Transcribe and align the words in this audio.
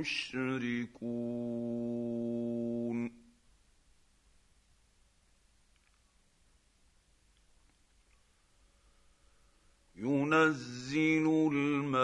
يشركون 0.00 1.36
ينزل 9.96 11.50
الملائكة 11.52 11.96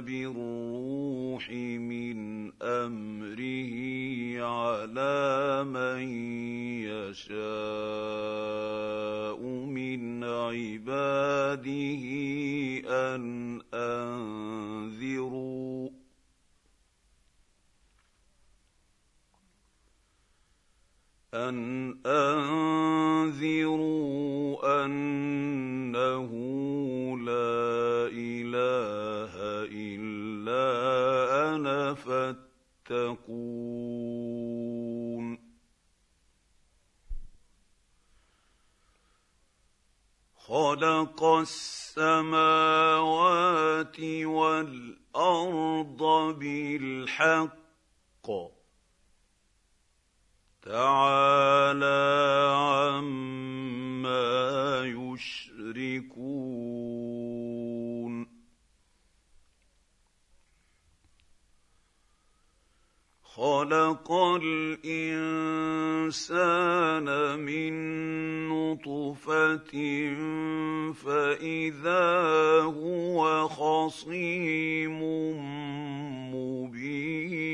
بالروح 0.00 1.50
من 1.50 2.52
أمره 2.62 3.76
على 4.44 5.64
من 5.64 6.08
يشاء 6.88 8.16
من 9.66 10.24
عباده 10.24 12.02
أن 12.88 13.60
انذروا 13.74 14.55
ان 21.36 21.96
انذروا 22.06 23.96
انه 24.84 26.30
لا 27.18 28.08
اله 28.12 29.34
الا 29.72 30.66
أنا 31.54 31.94
فاتقون 31.94 33.36
خلق 40.36 41.24
السماوات 41.24 42.46
والارض 44.24 46.02
بالحق 46.38 47.56
تعالى 50.66 52.02
عما 52.54 53.14
يشركون. 54.84 56.26
خلق 63.22 64.12
الإنسان 64.42 65.38
من 67.38 67.72
نطفة 68.48 69.74
فإذا 70.92 72.60
هو 72.62 73.48
خصيم 73.48 75.02
مبين. 76.34 77.46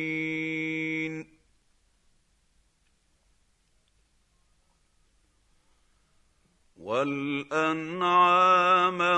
والأنعام 7.53 8.43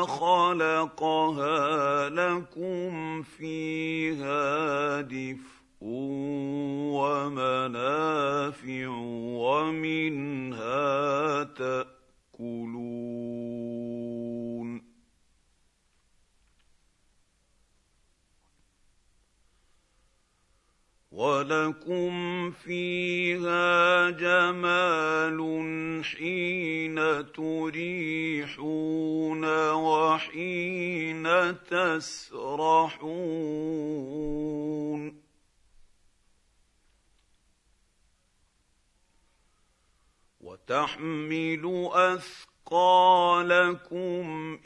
خلقها 0.05 1.59
لكم 2.09 3.23
فيها 3.23 5.01
دفء 5.01 5.85
ومنافع 7.01 8.89
ومنها 9.39 10.75
تأكلون 11.45 12.85
ولكم 21.15 22.51
فيها 22.51 24.11
جمال 24.11 25.41
حين 26.05 26.99
تريحون 27.33 28.65
وحين 29.73 31.27
تسرحون 31.65 33.15
وتحمل 40.41 41.91
اثقالكم 41.93 42.54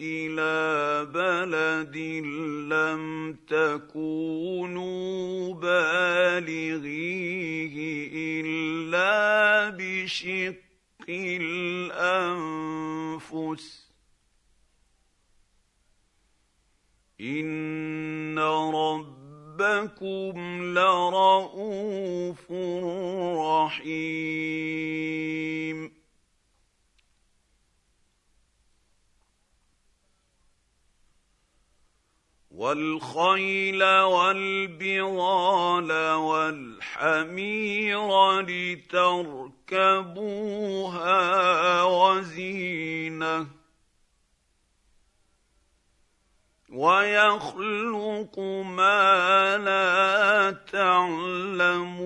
إلى 0.01 0.55
بلد 1.15 1.97
لم 2.73 3.03
تكونوا 3.49 5.55
بالغيه 5.55 6.87
الا 8.15 9.71
بشق 9.71 10.55
الانفس 11.09 12.19
ان 17.21 18.39
ربكم 19.59 20.63
لرءوف 20.75 22.53
رحيم 23.39 23.99
والخيل 32.59 33.85
والبغال 33.85 35.93
والحمير 36.15 38.01
لتركبوها 38.41 39.53
وزينه 41.83 43.47
ويخلق 46.73 48.39
ما 48.65 49.57
لا 49.57 50.51
تعلمون 50.73 51.99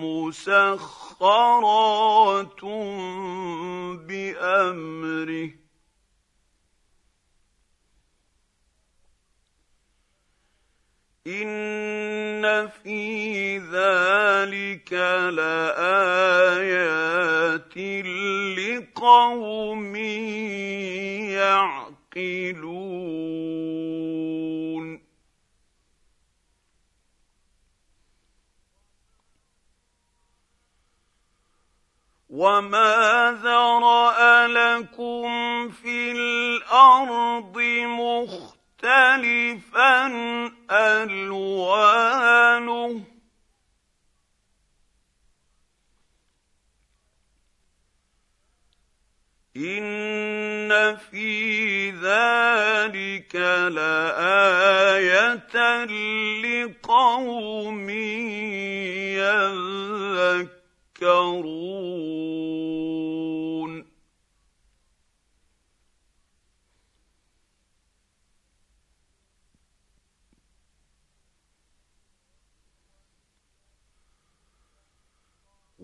مسخرات 0.05 1.71
بامره 4.09 5.60
ان 11.27 12.69
في 12.69 13.59
ذلك 13.59 14.93
لايات 15.33 16.57
لقوم 18.59 19.97
يعقلون 21.37 22.71
وما 32.31 33.39
ذرا 33.43 34.47
لكم 34.47 35.69
في 35.69 36.13
الأرض 36.13 37.59
مختلفا 37.87 38.60
مختلفا 38.83 40.07
ألوانه. 40.71 42.11
ان 49.57 50.97
في 50.97 51.91
ذلك 51.91 53.35
لايه 53.75 54.71
لقوم 56.43 57.91
يذكرون. 61.01 61.61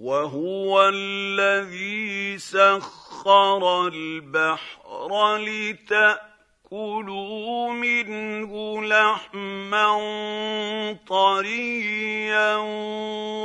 وهو 0.07 0.89
الذي 0.95 2.39
سخر 2.39 3.87
البحر 3.87 5.37
لتأكلوا 6.71 6.93
منه 7.73 8.83
لحما 8.83 9.87
طريا 11.09 12.57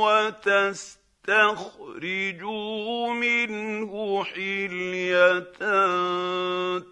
وتستخرجوا 0.02 1.02
منه 3.12 4.24
حلية 4.24 5.42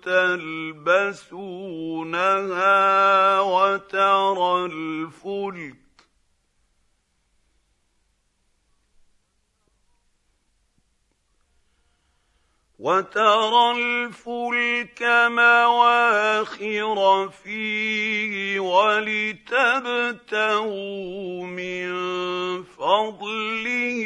تلبسونها 0.02 1.40
وترى 3.40 4.64
الفلك 4.66 5.79
وترى 12.80 13.76
الفلك 13.76 15.02
مواخر 15.28 16.98
فيه 17.28 18.60
ولتبتغوا 18.60 19.46
من 21.46 21.92
فضله 22.62 24.00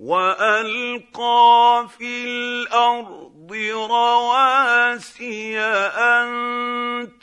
والقى 0.05 1.87
في 1.97 2.23
الأرض 2.25 3.53
رواسي 3.89 5.59
ان 5.59 6.29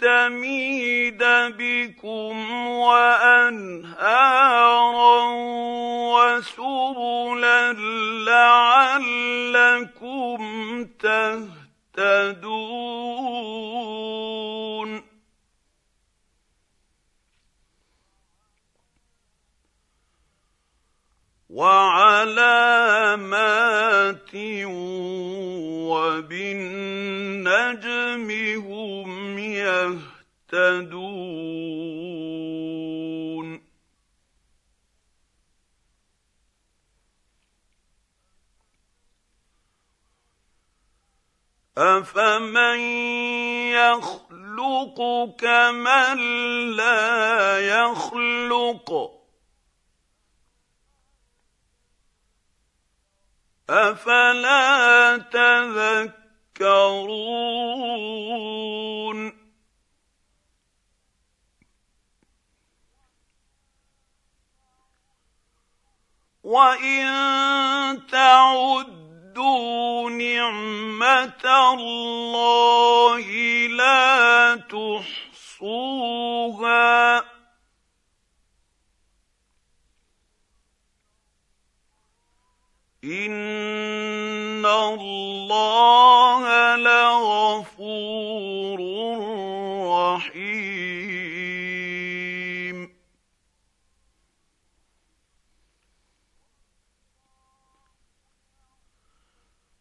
تميد 0.01 1.23
بكم 1.59 2.69
وانهارا 2.69 4.03
وسبلا 6.15 7.73
لعلكم 9.53 10.43
تهتدون 11.97 12.43
وعلامات 21.53 23.13
وبالنجم 25.93 26.71
هم 28.67 29.39
يهتدون. 29.39 31.13
افمن 41.79 42.81
يخلق 43.71 44.99
كمن 45.39 46.19
لا 46.77 47.59
يخلق 47.61 49.22
أفلا 53.71 55.19
تذكرون؟ 55.19 56.23
وإن 66.43 68.07
تعدوا 68.07 70.11
نعمة 70.11 71.75
الله 71.75 73.29
لا 73.69 74.57
تحصوها. 75.57 77.42
ان 83.05 84.67
الله 84.67 86.77
لغفور 86.77 88.79
رحيم 89.91 90.63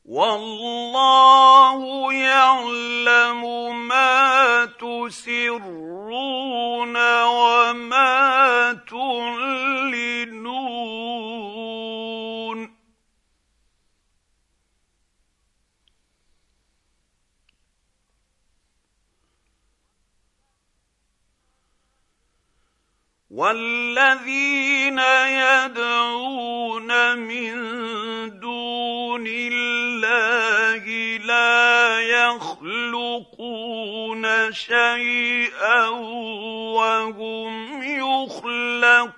والله 0.05 2.13
يعلم 2.13 3.41
ما 3.87 4.65
تسرون 4.65 5.61
و 7.23 7.40
والذين 23.41 24.99
يدعون 25.41 26.91
من 27.17 27.53
دون 28.39 29.25
الله 29.27 30.85
لا 31.17 32.01
يخلقون 32.01 33.43
شيئا 34.53 35.87
وهم 36.77 37.83
يخلقون. 37.83 39.11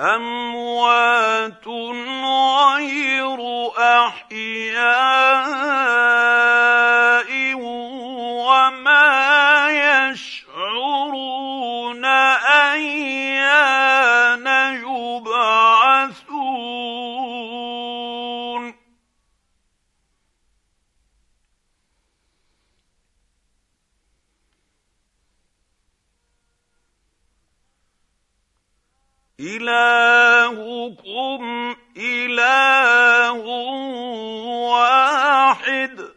أموات 0.00 1.66
غير 1.66 3.38
أحياء 3.78 4.84
وما 8.34 9.68
يشعرون 10.10 11.24
أيان 12.74 14.46
يبعثون. 14.74 15.33
الهكم 29.44 31.42
اله 31.96 33.32
واحد. 34.70 36.14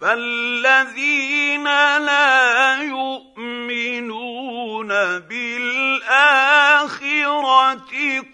فالذين 0.00 1.64
لا 1.98 2.82
يؤمنون 2.82 4.88
بالاخره 5.18 5.92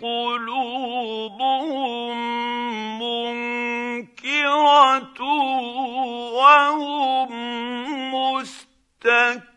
قلوبهم 0.03 2.19
منكره 3.03 5.21
وهم 6.33 7.33
مستكبرون 8.99 9.49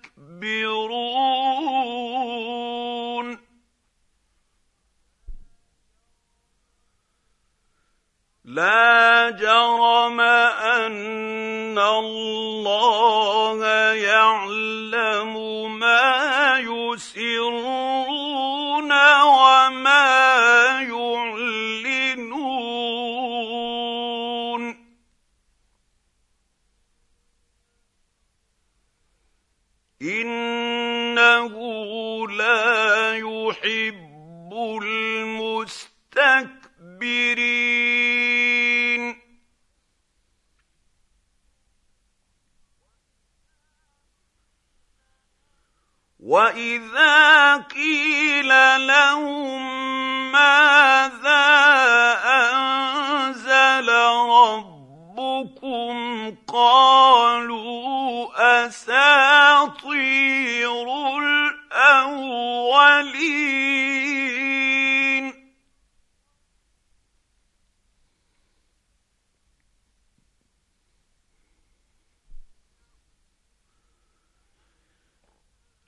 لا 8.45 9.29
جرم 9.29 10.19
أن 10.21 11.79
الله 11.79 13.65
يعلم 13.93 15.33
ما 15.79 16.57
يسرون 16.59 17.71
وما 19.21 20.30
إنه 30.01 31.53
لا 32.27 33.15
يحب 33.15 34.53
المستكبرين. 34.83 36.11
وإذا 46.19 47.57
قيل 47.57 48.47
لهم 48.87 49.61
ماذا 50.31 51.45
أنزل 52.25 53.89
ربكم 54.29 55.95
قالوا 56.47 57.80
أساطير 58.71 59.91
الأولين. 61.67 63.51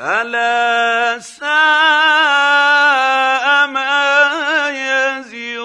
ألا 0.00 1.18
ساء 1.18 1.46
ما 3.66 4.68
يزرون 4.70 5.57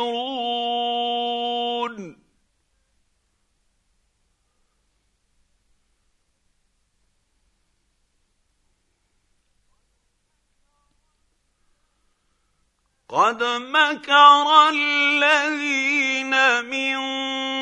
قد 13.13 13.43
مكر 13.43 14.69
الذين 14.69 16.33
من 16.65 16.97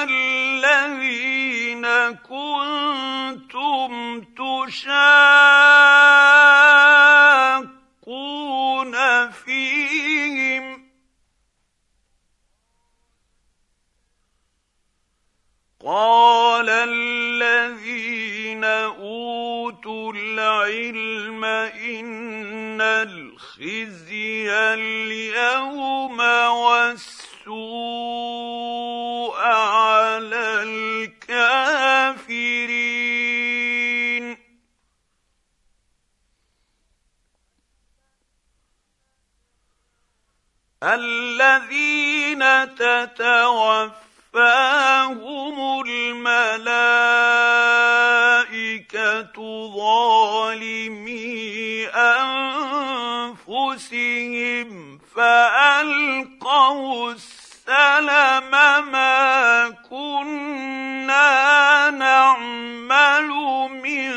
الذين 0.04 1.86
كنتم 2.30 3.92
تشاقون 4.22 5.11
اليوم 24.52 26.20
والسوء 26.50 27.52
على 29.40 30.64
الكافرين. 30.64 31.52
الذين 40.84 42.76
تتوفى 42.76 44.02
توفاهم 44.34 45.82
الملائكه 49.02 49.72
ظالمي 49.76 51.42
أنفسهم 53.48 55.00
فألقوا 55.16 57.12
السلم 57.12 58.52
ما 58.92 59.70
كنا 59.90 61.90
نعمل 61.90 63.28
من 63.84 64.12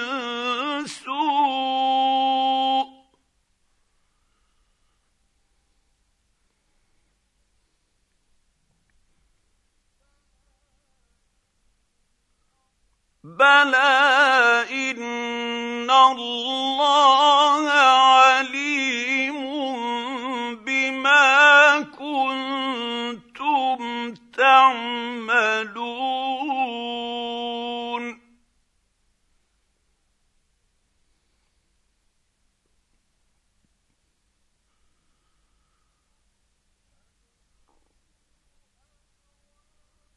بلى 13.38 14.66
ان 14.70 15.90
الله 15.90 17.70
عليم 17.70 19.38
بما 20.64 21.80
كنتم 21.98 23.78
تعملون 24.36 25.84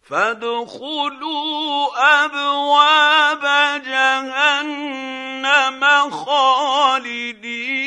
فادخلوا 0.10 1.88
أبواب 2.26 3.44
جهنم 3.84 5.82
خالدين 6.10 7.80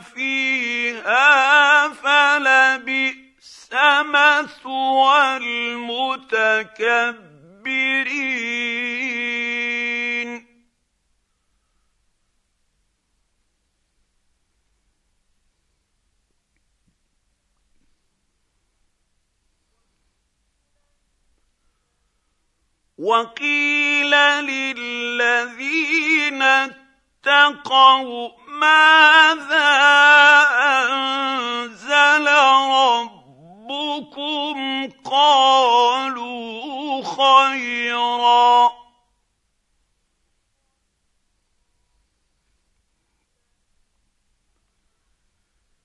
فيها 0.00 1.88
فلبئس 1.88 3.70
مثوى 4.02 5.36
المتكبرين. 5.36 6.68
وقيل 22.98 24.10
للذين 24.42 25.88
اتقوا 26.42 28.30
ماذا 28.48 29.70
انزل 30.82 32.28
ربكم 33.68 34.88
قالوا 35.04 37.02
خيرا 37.04 38.70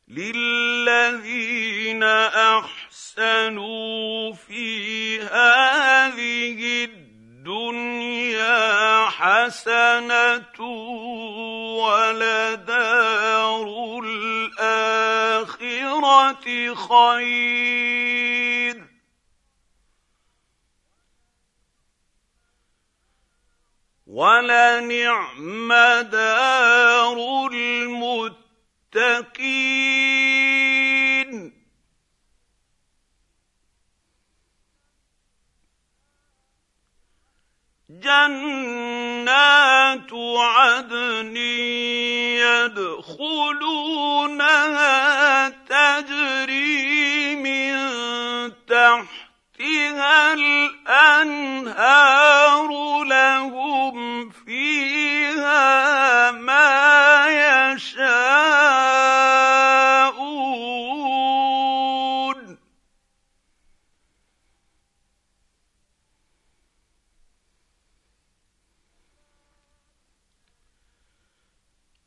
للذين 0.07 2.03
احسنوا 2.63 4.33
في 4.33 5.19
هذه 5.21 6.83
الدنيا 6.83 7.02
حسنة 9.09 10.59
ولدار 11.79 13.67
الاخره 14.03 15.15
خير. 16.75 17.73
ولنعم 24.07 25.73
دار 26.01 27.17
المتقين 27.51 28.43
جنات 38.03 39.33
عدن 40.37 41.37
يدخلونها 43.07 45.49
تجري 45.49 47.35
من 47.35 47.73
تحتها 48.67 50.33
الأنهار 50.33 51.83
لهم 53.03 54.29
فيها 54.29 56.31
ما 56.31 57.25
يشاءون 57.73 58.73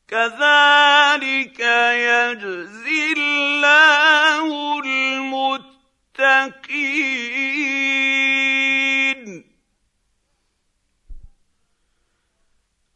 كذلك 0.08 1.60
يجزي 1.60 3.12
الله 3.12 4.80
المتقين. 4.84 5.66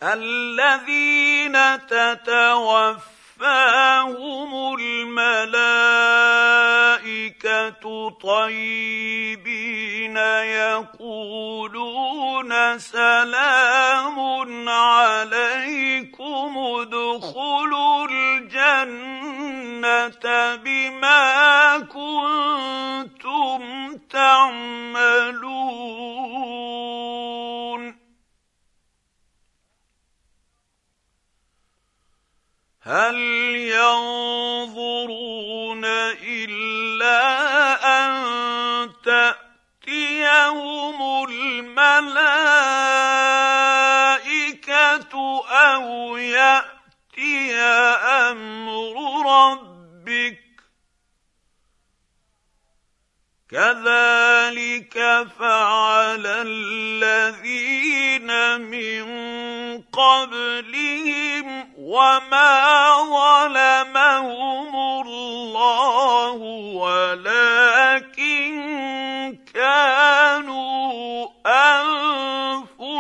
الذين 0.03 1.57
تتوفاهم 3.41 4.77
الملائكه 4.81 5.31
طيبين 8.23 10.17
يقولون 10.97 11.71
سلام 12.79 14.19
عليكم 14.69 16.59
ادخلوا 16.59 18.09
الجنه 18.11 19.37
بما 20.57 21.79
كنتم 21.79 23.61
تعملون 24.11 25.51
هل 32.91 33.17
ينظرون 33.71 35.05
إلا 36.27 37.19
أن 37.99 38.13
تأتيهم 39.05 40.49
الملائكة 41.29 42.21
أو 45.51 46.17
يأتي 46.17 47.55
أمر 47.55 48.95
ربك 49.27 50.50
كذلك 53.51 54.95
فعل 55.39 56.27
الذين 56.27 58.31
من 58.61 59.05
قبلهم 59.93 61.69
وما 61.79 62.95
ظلمهم 63.11 64.77
الله 65.07 66.33
ولكن 66.79 68.53
كانوا 69.55 71.27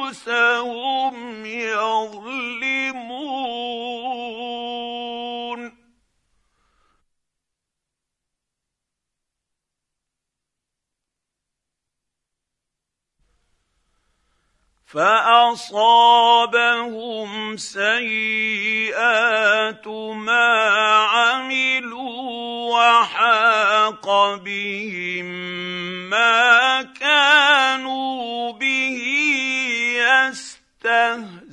أنفسهم 0.06 1.46
يظلمون. 1.46 3.59
فأصابهم 14.92 16.50
سيئات 17.57 18.87
ما 19.87 20.50
عملوا 21.12 22.20
وحاق 22.74 24.35
بهم 24.35 25.24
ما 26.11 26.83
كانوا 26.83 28.53
به 28.53 29.00
يستهزئون. 30.83 31.50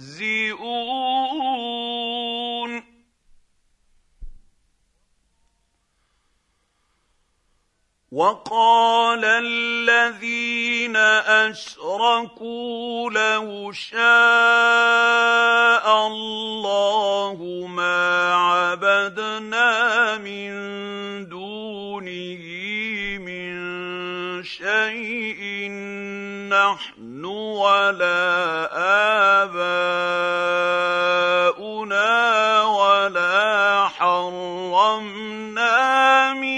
وقال 8.11 9.19
الذين 9.25 10.95
أشركوا 11.51 13.09
لو 13.11 13.71
شاء 13.71 13.97
الله 16.07 17.67
ما 17.67 18.33
عبدنا 18.33 20.17
من 20.17 20.49
دونه 21.27 22.43
من 23.19 23.53
شيء 24.43 25.71
نحن 26.47 27.25
ولا 27.25 28.69
آباؤنا 29.43 30.63
ولا 32.63 33.87
حرمنا 33.87 35.77
من 36.33 36.56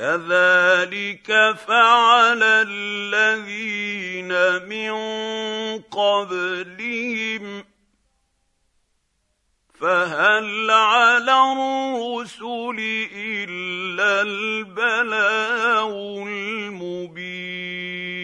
كذلك 0.00 1.28
فعل 1.68 2.42
الذين 2.42 4.32
من 4.68 4.92
قبلهم. 5.78 7.64
فهل 9.80 10.70
على 10.70 11.52
الرسل 11.52 12.76
إلا 13.14 14.22
البلاغ 14.22 15.92
المبين؟ 16.26 18.19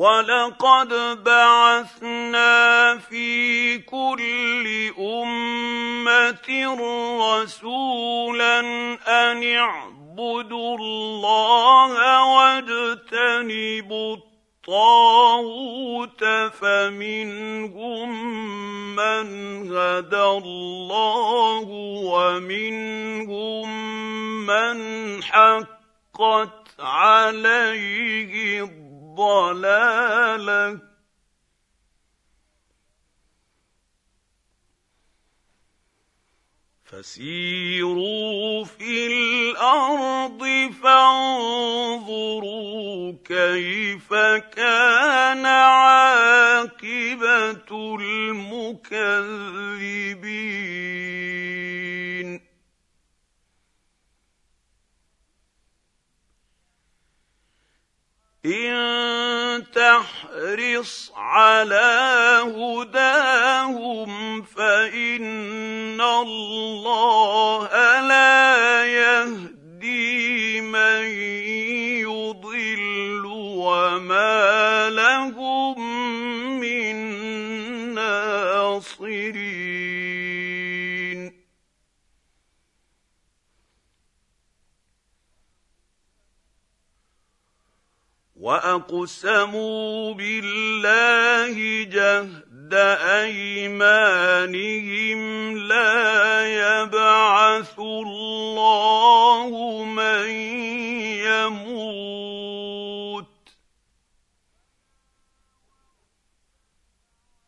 ولقد 0.00 0.88
بعثنا 1.24 2.98
في 2.98 3.78
كل 3.78 4.66
امه 4.98 6.48
رسولا 7.20 8.60
ان 9.08 9.56
اعبدوا 9.56 10.78
الله 10.78 12.24
واجتنبوا 12.34 14.16
الطاغوت 14.16 16.24
فمنهم 16.60 18.08
من 18.96 19.26
هدى 19.72 20.22
الله 20.22 21.66
ومنهم 22.04 23.68
من 24.46 24.78
حقت 25.22 26.60
عليه 26.78 28.62
الضلاله 29.20 30.80
فسيروا 36.84 38.64
في 38.64 39.06
الأرض 39.06 40.42
فانظروا 40.82 42.12
كيف 43.24 44.14
كان 44.54 45.46
عاقبة 45.46 46.80
المكذبين. 48.00 49.00
إن 58.46 59.64
تحرص 59.72 61.12
على 61.16 62.40
هداهم 62.56 64.42
فإن 64.42 66.00
الله 66.00 67.68
لا 68.00 68.84
يهدي 68.84 70.60
من 70.60 71.04
يضل 72.00 73.22
وما 73.26 74.90
لهم 74.90 75.80
واقسموا 88.40 90.14
بالله 90.14 91.84
جهد 91.84 92.74
ايمانهم 93.24 95.20
لا 95.56 96.46
يبعث 96.46 97.78
الله 97.78 99.84
من 99.84 100.28
يموت 101.28 103.26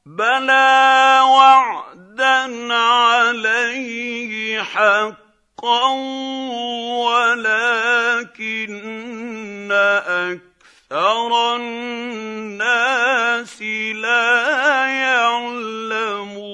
بلى 0.07 1.21
وعدا 1.25 2.75
عليه 2.75 4.63
حقا 4.63 5.89
ولكن 7.09 8.73
أكثر 9.73 10.52
أكثر 10.93 11.57
الناس 11.57 13.63
لا 13.97 14.85
يعلمون 14.87 16.53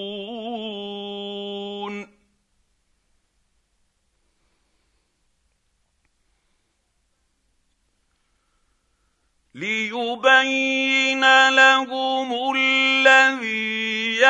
ليبين 9.54 11.48
لهم 11.48 12.54
الذي 12.56 14.20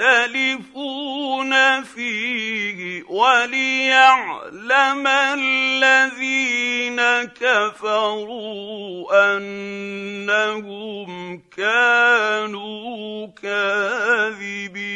يختلفون 0.00 1.82
فيه 1.82 3.02
وليعلم 3.08 5.06
الذين 5.36 7.00
كفروا 7.40 9.36
أنهم 9.36 11.42
كانوا 11.56 13.26
كاذبين. 13.42 14.90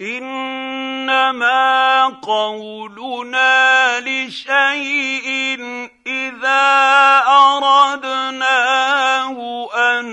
إنما 0.00 1.60
قولنا 2.22 4.00
لشيء 4.00 5.60
إذا 6.06 7.22
أردناه 7.28 8.58
أن 9.74 10.06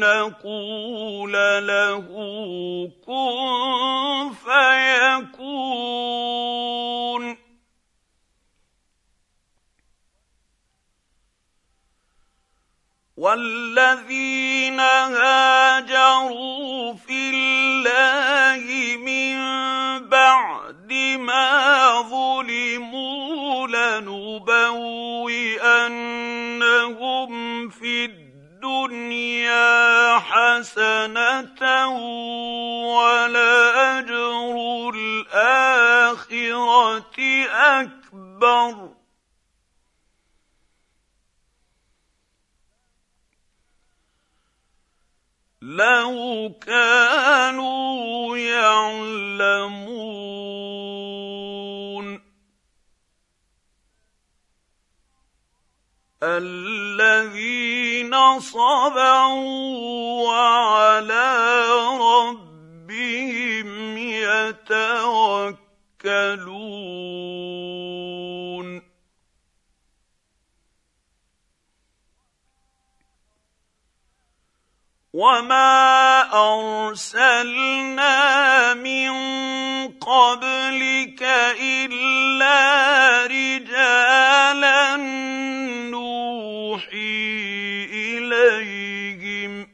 نقول 0.00 1.32
له 1.66 2.06
كن 3.06 4.30
فيكون. 4.44 5.48
والذين 13.18 14.80
هاجروا 15.18 16.38
في 16.94 17.30
الله 17.34 18.96
من 18.96 19.38
بعد 20.08 20.92
ما 21.18 22.00
ظلموا 22.00 23.66
لنبوئنهم 23.66 24.48
في 27.68 28.04
الدنيا 28.04 29.38
حسنه 30.18 31.88
ولاجر 32.96 34.54
الاخره 34.94 35.98
اكبر 37.50 38.97
لو 45.68 46.52
كانوا 46.66 48.36
يعلمون 48.36 50.08
الذين 56.22 58.40
صبروا 58.40 60.28
وعلى 60.28 61.64
ربهم 62.00 63.98
يتوكلون 63.98 65.58
وما 75.18 76.30
ارسلنا 76.30 78.14
من 78.74 79.10
قبلك 79.98 81.22
الا 81.58 83.26
رجالا 83.26 84.96
نوحي 85.90 87.18
اليهم 87.90 89.68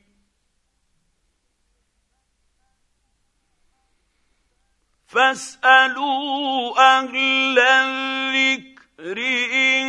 فاسالوا 5.09 6.81
أهل 6.99 7.59
الذكر 7.59 9.19
ان 9.53 9.87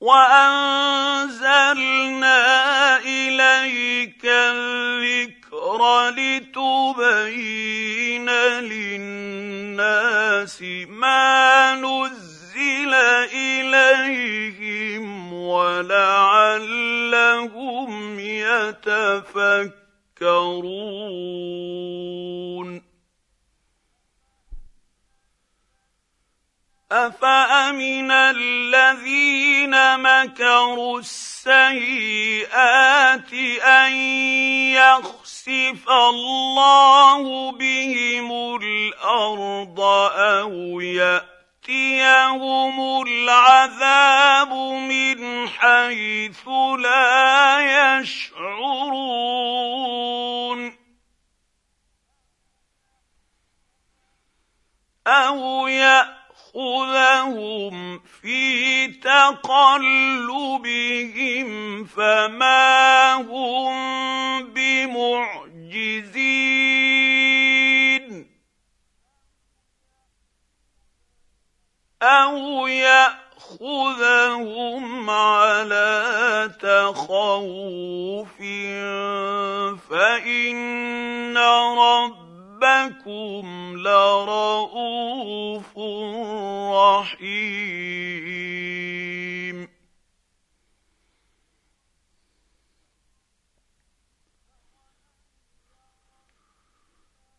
وأنزلنا 0.01 1.37
إليك 2.99 4.25
الذكر 4.25 5.36
لتبين 6.11 7.31
للناس 8.71 10.63
ما 10.89 11.75
نزل 11.75 12.95
إليهم 13.35 15.33
ولعلهم 15.33 16.71
يتفكرون. 18.21 19.87
أفأمن 26.93 28.11
الذين 28.11 29.75
مكروا 30.01 30.99
السيئات 31.47 33.33
أن 33.63 33.93
يخسف 34.75 35.89
الله 35.89 37.53
بهم 37.53 38.57
الأرض 38.57 39.81
أو 39.81 40.81
يأتيهم 40.81 42.23
العذاب 43.03 44.53
من 44.89 45.49
حيث 45.49 46.49
لا 46.79 47.99
يشعرون. 48.01 49.17
أو 55.07 55.67
يأتي 55.69 56.16
ياخذهم 56.57 57.99
في 57.99 58.87
تقلبهم 58.87 60.25
فما 61.85 63.15
هم 63.15 63.75
بمعجزين. 64.45 65.47
أو 72.03 72.67
ياخذهم 72.67 73.17
على 75.11 76.51
تخوف 76.61 78.39
فان 79.91 81.37
رب 81.79 82.26
ربكم 82.67 83.77
لرءوف 83.77 85.79
رحيم. 86.73 87.17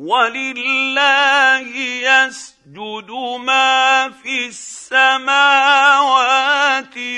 ولله 0.00 1.68
يسجد 1.76 3.10
ما 3.44 4.10
في 4.22 4.48
السماوات 4.48 5.28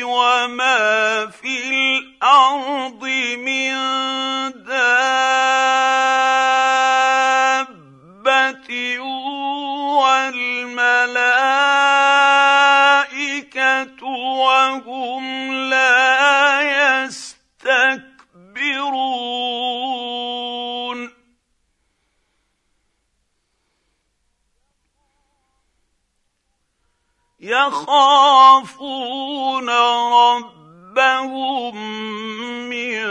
وما 0.03 1.27
في 1.27 1.69
الأرض 1.71 3.05
من 3.39 3.73
دابه 4.67 4.83
والملائكه 10.03 11.13
وهم 14.07 15.53
لا 15.71 16.61
يستكبرون 17.05 18.12
يخافون 27.43 29.31
ربهم 30.13 31.77
من 32.71 33.05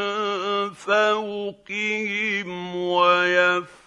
فوقهم 0.74 2.76
ويفعلون 2.76 3.80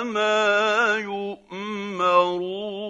ما 0.00 0.96
يؤمرون. 0.96 2.81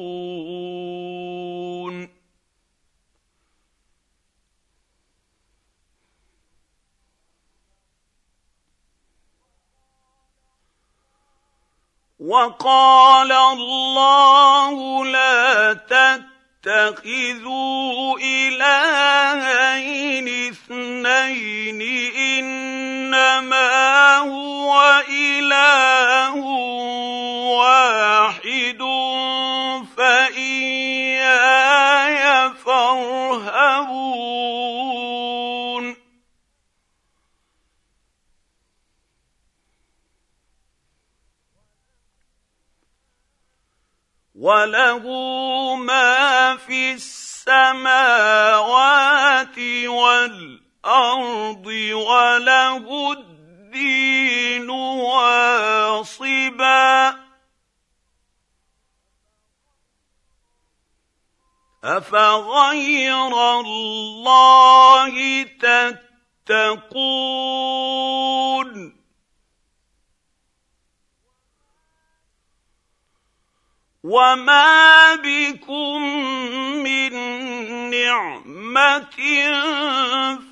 وقال 12.33 13.33
الله 13.33 15.05
لا 15.05 15.73
تتخذوا 16.65 18.19
إلهين 18.19 19.69
اثنين 20.49 21.81
إنما 22.17 23.71
هو 24.19 25.03
إله 25.09 26.37
واحد 27.61 28.83
فإياي 29.97 31.43
فارهبون. 32.65 34.03
وله 44.43 45.07
ما 45.77 46.57
في 46.57 46.93
السماوات 46.99 47.99
والارض 49.87 51.67
وله 51.93 53.13
الدين 53.13 54.71
واصبا 55.01 56.43
افغير 61.85 63.61
الله 63.61 65.43
تتقون 66.47 67.03
وما 74.05 75.15
بكم 75.15 76.03
من 76.83 77.13
نعمه 77.91 79.17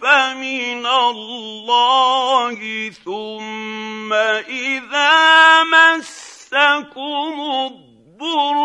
فمن 0.03 0.87
الله 0.87 2.59
ثم 3.05 4.13
اذا 4.13 5.65
مسكم 5.65 7.41
الضر 7.67 8.59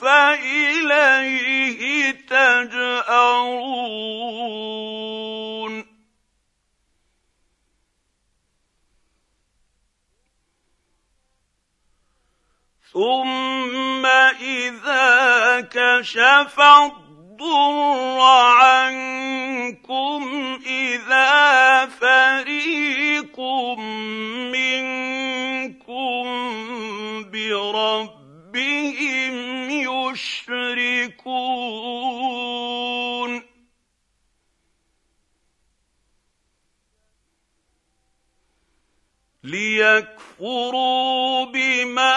فاليه 0.00 1.80
تجارون 2.10 3.88
ثم 12.92 14.06
إذا 14.40 15.60
كشف 15.60 16.60
الضر 16.60 18.20
عنكم 18.60 20.22
إذا 20.66 21.86
فريق 21.86 23.40
منكم 24.52 26.24
بربهم 27.32 29.34
يشركون. 29.70 31.18
ليكفروا 39.44 41.44
بما 41.44 42.16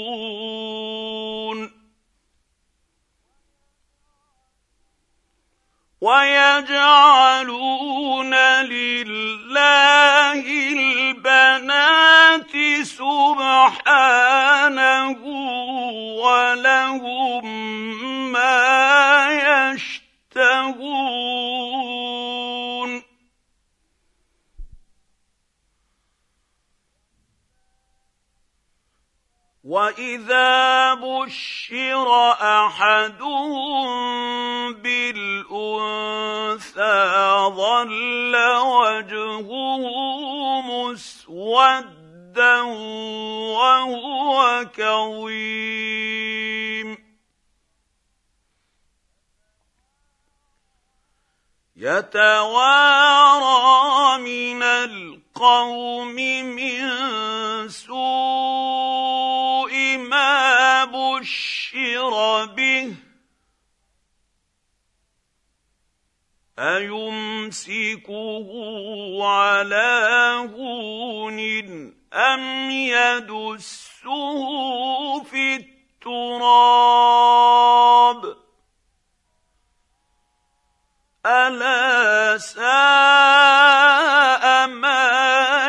ويجعلون 6.01 7.15
لله 8.63 10.43
البنات 10.73 12.51
سبحانه 12.83 14.01
ولهم 16.23 17.45
ما 18.31 19.27
يشتهون. 19.73 21.15
واذا 29.65 30.93
بشر 30.93 32.07
احدهم 32.41 33.87
بالانثى 34.73 35.53
ظل 37.49 38.35
وجهه 38.61 39.49
مسودا 40.61 42.61
وهو 43.57 44.65
كظيم 44.77 46.05
يتوارى 51.75 53.45
من 54.21 54.63
القوم 54.63 56.15
من 56.15 56.89
سوء 57.69 59.44
ما 60.15 60.85
بشر 60.85 62.45
به 62.45 62.95
أيمسكه 66.59 68.47
على 69.23 69.91
هون 70.55 71.39
أم 72.13 72.71
يدسه 72.71 74.43
في 75.23 75.55
التراب؟ 76.05 77.15
ألا 81.25 82.37
ساء 82.37 82.65
ما 84.67 85.64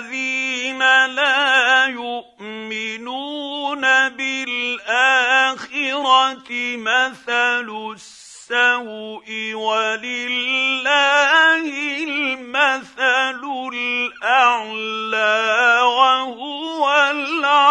للذين 0.00 0.78
لا 1.06 1.86
يؤمنون 1.86 3.80
بالآخرة 4.08 5.56
مثل 6.76 7.68
السوء 7.94 9.28
ولله 9.54 10.82
المثل 12.02 13.42
الأعلى 13.72 15.40
وهو 15.82 17.10
العزيز 17.10 17.69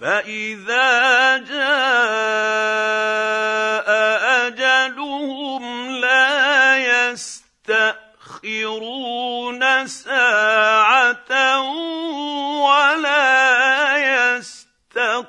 فاذا 0.00 1.36
جاء 1.36 2.78
اجلهم 4.46 5.90
لا 5.90 6.76
يستاخرون 7.10 8.26
ساعه 9.86 11.60
ولا 12.62 13.96
يستقدمون 14.36 15.28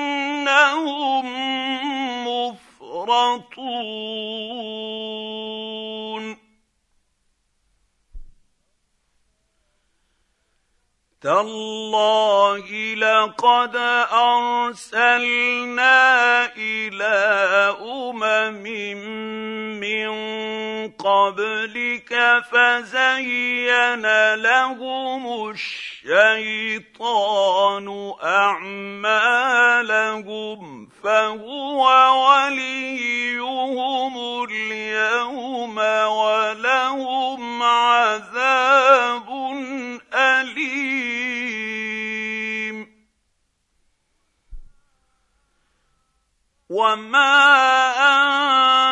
وانهم 0.73 2.27
مفرطون. 2.27 3.71
تالله 11.21 12.67
لقد 12.95 13.75
أرسلنا 14.11 15.95
إلى 16.57 17.15
أمم 17.81 18.63
من 19.79 20.09
قبلك 20.89 22.41
فزين 22.51 24.05
لهم 24.35 25.51
الشيطان 26.05 27.87
أعمالهم 28.23 29.19
فهو 31.03 31.83
وليهم 32.25 34.15
اليوم 34.49 35.77
ولهم 36.07 37.63
عذاب 37.63 39.29
أليم. 40.13 41.41
وما 46.69 47.51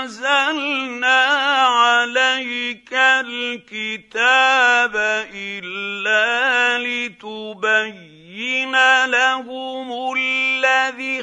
أنزلنا 0.03 1.26
عليك 1.64 2.89
الكتاب 3.26 4.95
الا 5.34 6.78
لتبين 6.78 8.76
لهم 9.05 10.13
الذي 10.17 11.20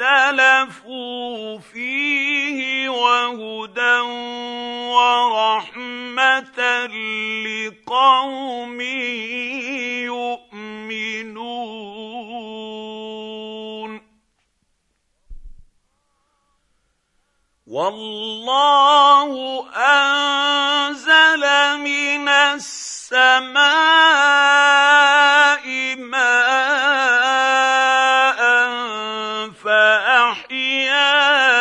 اختلفوا 0.00 1.58
فيه 1.58 2.88
وهدى 2.88 4.00
ورحمه 4.90 6.10
لقوم 7.46 8.80
يؤمنون 10.10 11.89
والله 17.70 19.30
أنزل 19.70 21.44
من 21.78 22.28
السماء 22.28 23.14
ماء 25.96 27.30
فأحيا 29.54 31.10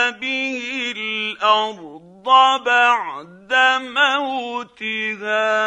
به 0.10 0.94
الأرض 0.98 2.28
بعد 2.66 3.54
موتها. 3.82 5.60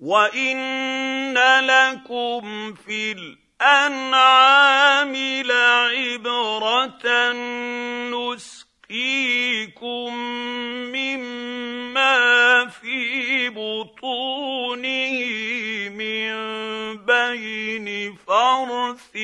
وان 0.00 1.38
لكم 1.64 2.74
في 2.74 3.12
الانعام 3.12 5.16
لعبره 5.44 7.02
نسقيكم 8.90 10.14
مما 10.92 12.66
في 12.68 13.48
بطونه 13.48 15.12
من 15.88 16.32
بين 16.96 18.16
فرث 18.26 19.16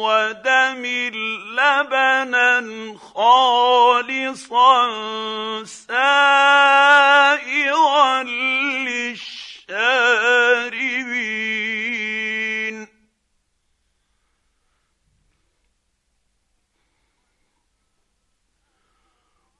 ودم 0.00 0.86
لبنا 1.52 2.64
خالصا 3.14 4.80
سائغا 5.64 7.02
للشاربين 8.22 9.42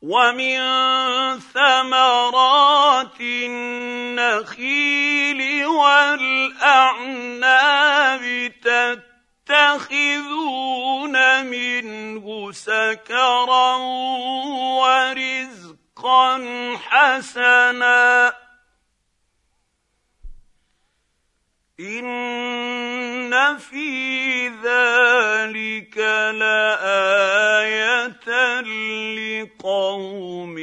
ومن 0.02 0.58
ثمرات 1.54 3.20
النخيل 3.20 4.60
والأعناب 5.66 7.02
تتخذون 9.46 11.16
منه 11.46 12.52
سكرا 12.52 13.76
ورزقا 14.82 16.38
حسنا. 16.76 18.32
ان 21.82 23.56
في 23.56 24.48
ذلك 24.48 25.98
لايه 26.38 28.02
لقوم 29.42 30.58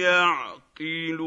يعقلون 0.00 1.24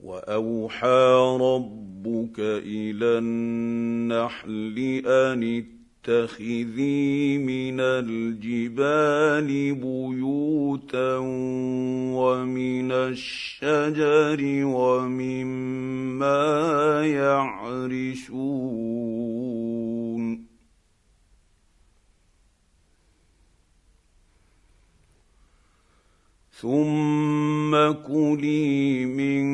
واوحى 0.00 1.38
رب 1.40 1.92
ربك 2.06 2.40
إلى 2.40 3.18
النحل 3.18 5.02
ان 5.06 5.81
اتخذي 6.02 7.38
من 7.38 7.80
الجبال 7.80 9.74
بيوتا 9.74 11.16
ومن 12.18 12.92
الشجر 12.92 14.40
ومما 14.66 16.26
يعرشون. 17.06 18.42
ثم 26.52 27.92
كلي 28.06 29.06
من 29.06 29.44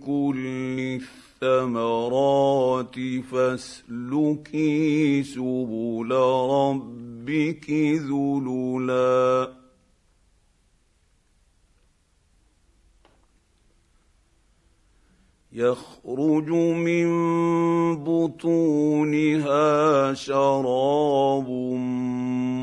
كل 0.00 1.00
الثمرات 1.44 2.94
فاسلكي 3.30 5.22
سبل 5.22 6.10
ربك 6.50 7.70
ذللا. 7.70 9.52
يخرج 15.52 16.50
من 16.50 17.06
بطونها 18.04 19.64
شراب 20.14 21.48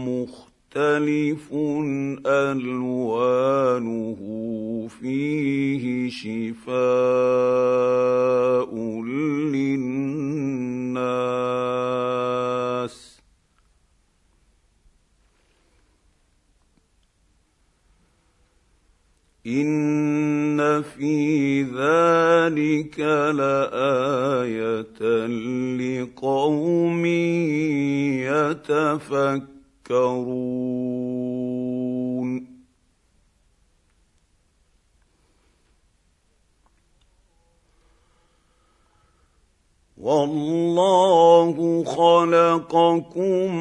مختلف 0.07 0.50
ألوانه 2.27 4.17
فيه 5.01 6.09
شفاء 6.09 6.71
للناس. 9.43 9.91
إن 19.47 20.81
في 20.81 21.61
ذلك 21.63 22.99
لآية 23.35 25.01
لقوم 25.77 27.05
يتفكرون. 28.25 29.60
والله 40.01 41.83
خلقكم 41.83 43.51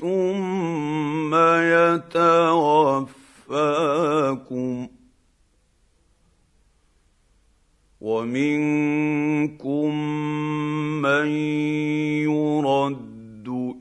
ثم 0.00 1.34
يتوفاكم 1.74 3.08
ومنكم 8.00 9.94
من 11.02 11.26
يرد 12.22 13.17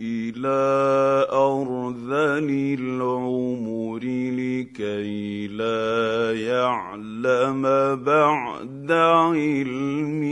إلى 0.02 1.28
أرذل 1.32 2.50
العمر 2.80 4.00
لكي 4.34 5.48
لا 5.48 6.34
يعلم 6.41 7.62
بعد 8.04 8.91
علم 8.91 10.24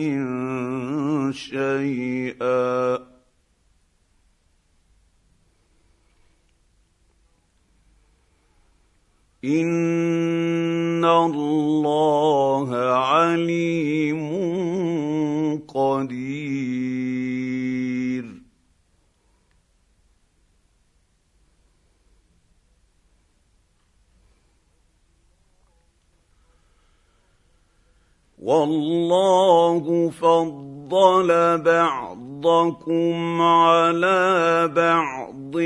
شيئا. 1.33 2.95
ان 9.45 11.05
الله 11.05 12.75
عليم 12.75 14.21
قدير. 15.67 17.24
والله 28.45 30.09
فضل 30.09 31.29
بعضكم 31.61 33.41
على 33.41 34.67
بعض 34.75 35.57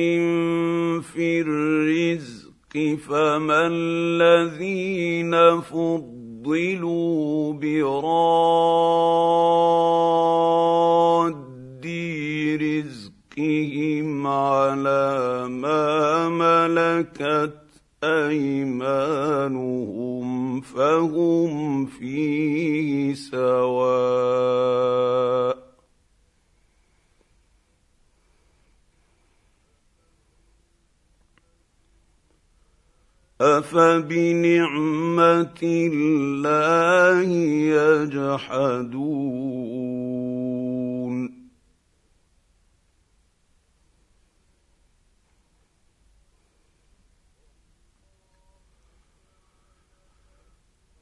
في 1.01 1.41
الرزق 1.41 2.97
فما 3.07 3.67
الذين 3.71 5.61
فضلوا 5.61 7.53
براد 7.53 8.69
رزقهم 12.61 14.27
على 14.27 15.45
ما 15.49 16.29
ملكت 16.29 17.68
أيمانهم 18.03 19.89
فهم 20.61 21.85
فيه 21.85 23.13
سواء 23.13 24.49
أفبنعمة 33.41 35.59
الله 35.63 37.31
يجحدون 37.75 39.88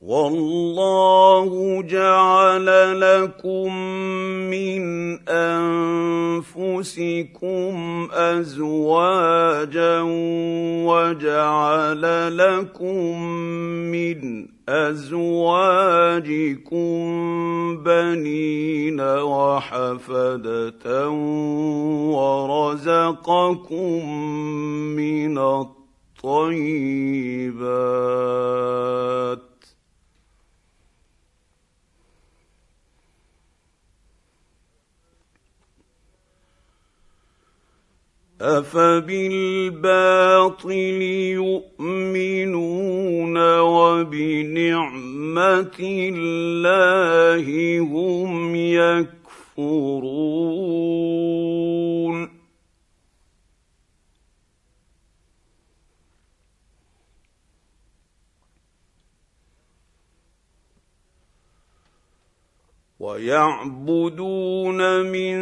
والله 0.08 1.51
جعل 1.84 2.68
لكم 2.99 3.76
من 4.47 4.84
أنفسكم 6.47 8.08
أزواجا 8.12 10.01
وجعل 10.88 12.03
لكم 12.38 13.22
من 13.91 14.47
أزواجكم 14.70 15.28
بنين 17.84 18.99
وحفدة 19.01 21.10
ورزقكم 22.16 23.99
من 24.95 25.38
الطيبات 25.38 26.68
افبالباطل 38.42 39.92
يؤمنون 41.82 43.38
وبنعمه 43.60 45.00
الله 45.80 47.46
هم 47.80 48.56
يكفرون 48.56 49.18
ويعبدون 63.00 64.82
من 65.06 65.38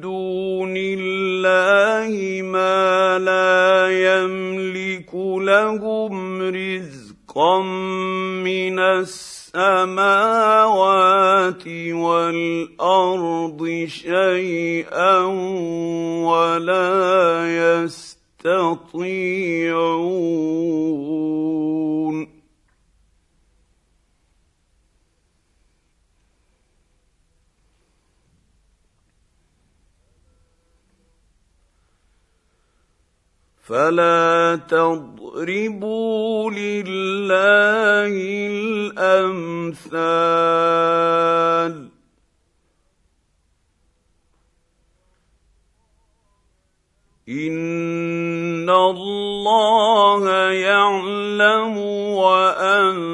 دون 0.00 0.74
الله 0.76 2.42
ما 2.42 3.18
لا 3.18 3.90
يملك 3.90 5.14
لهم 5.14 6.42
رزقا 6.42 7.62
من 8.46 8.78
السماوات 8.78 9.94
والأرض 11.92 13.60
شيئا 13.86 15.18
ولا 16.22 17.02
يستطيعون. 17.82 19.10
فلا 33.70 34.60
تضربوا 34.68 36.50
لله 36.50 38.12
الأمثال. 38.98 39.90
ان 47.28 48.70
الله 48.70 50.30
يعلم 50.50 51.78
وأنتم 52.18 53.10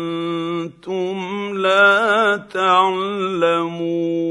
لا 1.57 2.37
تعلمون. 2.37 4.26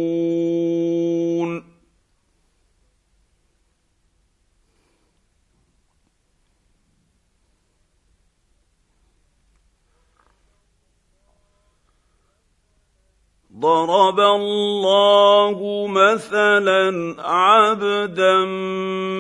ضرب 13.60 14.20
الله 14.20 15.88
مثلا 15.88 17.16
عبدا 17.20 18.46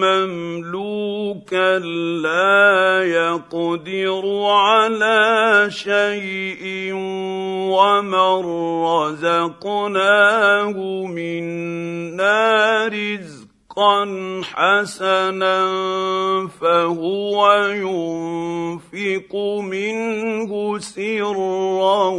مملوكا 0.03 1.79
لا 2.19 3.03
يقدر 3.03 4.23
على 4.45 5.67
شيء 5.69 6.91
ومن 7.71 8.45
رزقناه 8.83 10.75
منا 11.07 12.87
رزقا 12.87 13.44
رزقا 13.77 14.41
حسنا 14.43 15.67
فهو 16.47 17.37
ينفق 17.75 19.35
منه 19.61 20.79
سرا 20.79 22.09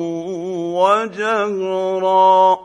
وجهرا. 0.77 2.59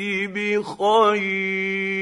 بخير. 0.00 1.94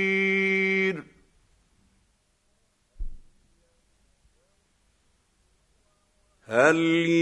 هل 6.53 6.77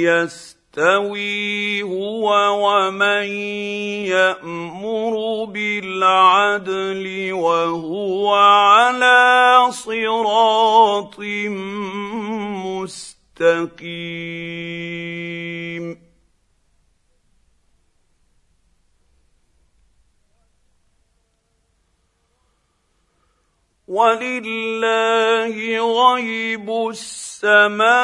يستوي 0.04 1.82
هو 1.82 2.28
ومن 2.66 3.26
يأمر 4.10 5.44
بالعدل 5.44 7.32
وهو 7.32 8.34
على 8.34 9.66
صراط 9.70 11.18
مستقيم؟ 12.74 13.90
ولله 23.90 25.56
غيب 26.14 26.70
السماوات 26.90 28.00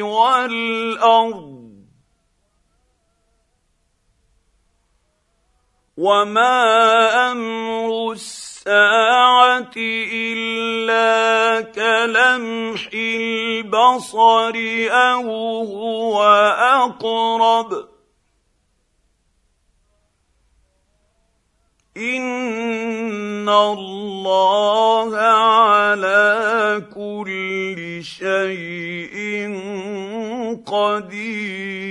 والارض 0.00 1.60
وما 5.96 6.58
أمر 7.32 8.12
الساعة 8.12 9.76
الا 9.76 11.60
كلمح 11.60 12.88
البصر 12.94 14.54
أو 14.90 15.30
هو 15.64 16.22
اقرب 16.58 17.89
ان 22.00 23.48
الله 23.48 25.16
على 25.16 26.82
كل 26.94 28.00
شيء 28.02 29.50
قدير 30.66 31.90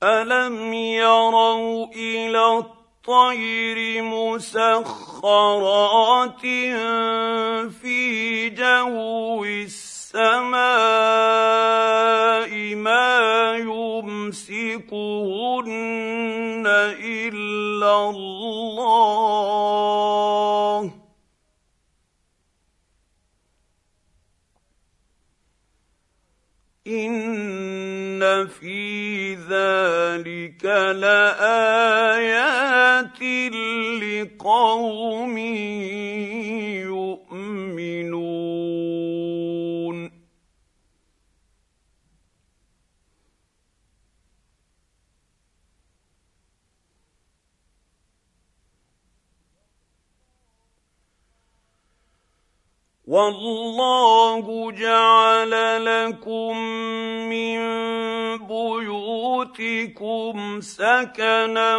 ألم 0.03 0.73
يروا 0.73 1.85
إلى 1.95 2.57
الطير 2.57 4.03
مسخرات 4.03 5.21
في 7.81 8.49
جو 8.49 9.43
السماء 9.43 10.59
ما 12.75 13.55
يمسكهن 13.57 14.89
إلا 16.99 18.09
الله. 18.09 19.39
ان 26.89 28.47
في 28.47 29.35
ذلك 29.35 30.65
لايات 30.95 32.19
لقوم 34.01 35.37
والله 53.09 54.45
جعل 54.71 55.53
لكم 55.85 56.57
من 57.29 57.59
بيوتكم 58.47 60.35
سكنا 60.61 61.77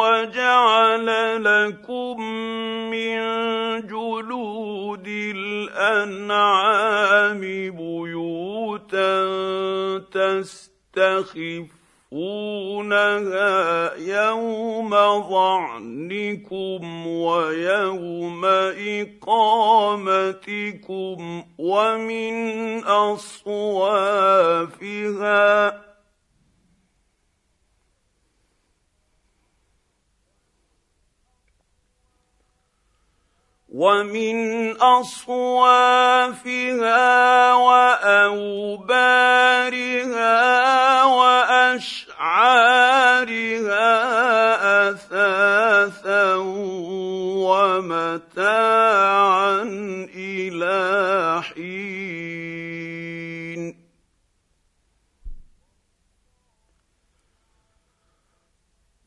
وجعل 0.00 1.06
لكم 1.44 2.16
من 2.90 3.18
جلود 3.86 5.08
الأنعام 5.36 6.60
بيوتا 7.70 9.28
تستخف 10.12 11.77
تخفونها 12.10 13.94
يوم 13.96 14.90
ظعنكم 15.30 17.06
ويوم 17.06 18.44
اقامتكم 19.24 20.24
ومن 21.58 22.84
اصوافها 22.84 24.28
ومن 33.78 34.74
أصوافها 34.82 36.34
وأوبارها 37.54 39.14
وأشعارها 41.04 42.18
أثاثا 44.90 46.34
ومتاعا 47.46 48.82
إلى 50.14 51.42
حين. 51.42 52.67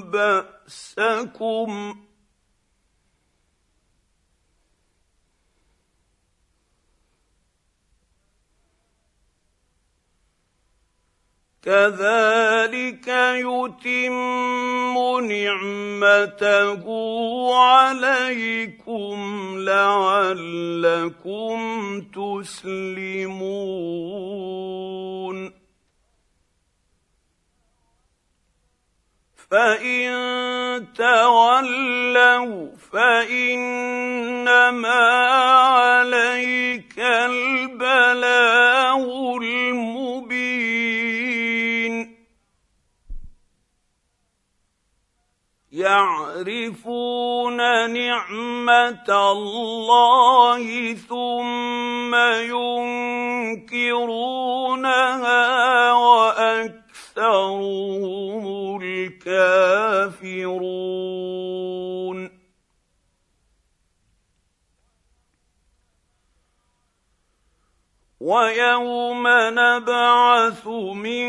باسكم 0.00 1.96
كذلك 11.62 13.08
يتم 13.36 14.96
نعمته 15.26 16.84
عليكم 17.54 19.18
لعلكم 19.58 21.58
تسلمون 22.00 23.30
فان 29.50 30.86
تولوا 30.94 32.68
فانما 32.92 34.48
عليك 35.58 36.98
البلاغ 36.98 38.70
يعرفون 45.72 47.56
نعمه 47.90 49.32
الله 49.32 50.94
ثم 50.94 52.14
ينكرونها 53.64 54.20
ويوم 68.20 69.24
نبعث 69.28 70.66
من 70.92 71.28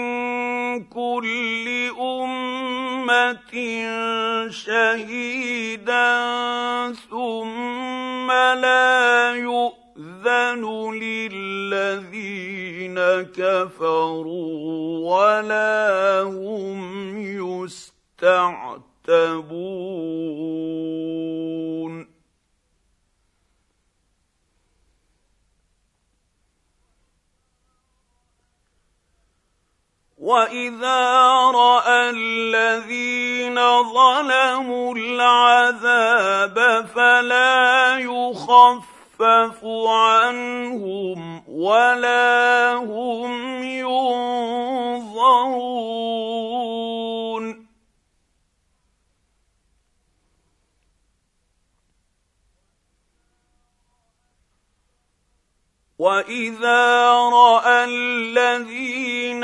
كل 0.84 1.92
أمة 2.00 3.52
شهيدا 4.50 6.12
ثم 7.10 8.32
لا 8.32 9.36
يؤذن 9.36 10.92
للذين 10.94 13.00
كفروا 13.32 15.12
ولا 15.12 16.22
هم 16.22 17.18
يستعتبون 17.18 18.92
واذا 30.32 31.02
راى 31.52 32.10
الذين 32.10 33.56
ظلموا 33.84 34.96
العذاب 34.96 36.86
فلا 36.96 37.98
يخفف 37.98 39.66
عنهم 39.88 41.44
ولا 41.48 42.74
هم 42.74 43.64
ينظرون 43.64 44.92
واذا 56.02 57.14
راى 57.30 57.84
الذين 57.86 59.44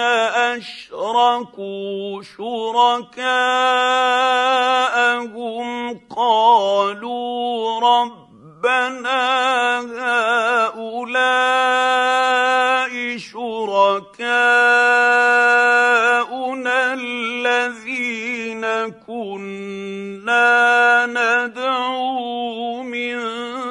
اشركوا 0.58 2.22
شركاءهم 2.38 3.28
قالوا 6.16 7.80
ربنا 7.80 9.22
هؤلاء 10.74 11.28
شركاءنا 13.18 14.28
الذين 16.94 18.66
كنا 19.08 20.46
ندعو 21.06 22.84
من 22.84 23.67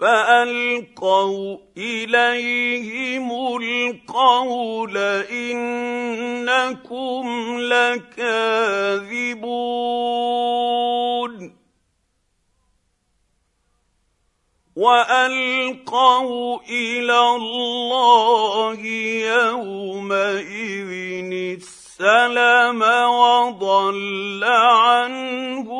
فألقوا 0.00 1.58
إليهم 1.76 3.30
القول 3.62 4.96
إنكم 5.28 7.26
لكاذبون. 7.60 9.20
وألقوا 14.76 16.60
إلى 16.70 17.20
الله 17.36 18.80
يومئذ 19.36 20.90
السلم 22.00 22.82
وضل 23.20 24.44
عنهم 24.44 25.79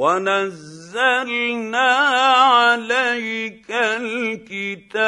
ونزلنا 0.00 1.90
عليك 2.56 3.68
الكتاب 3.70 5.00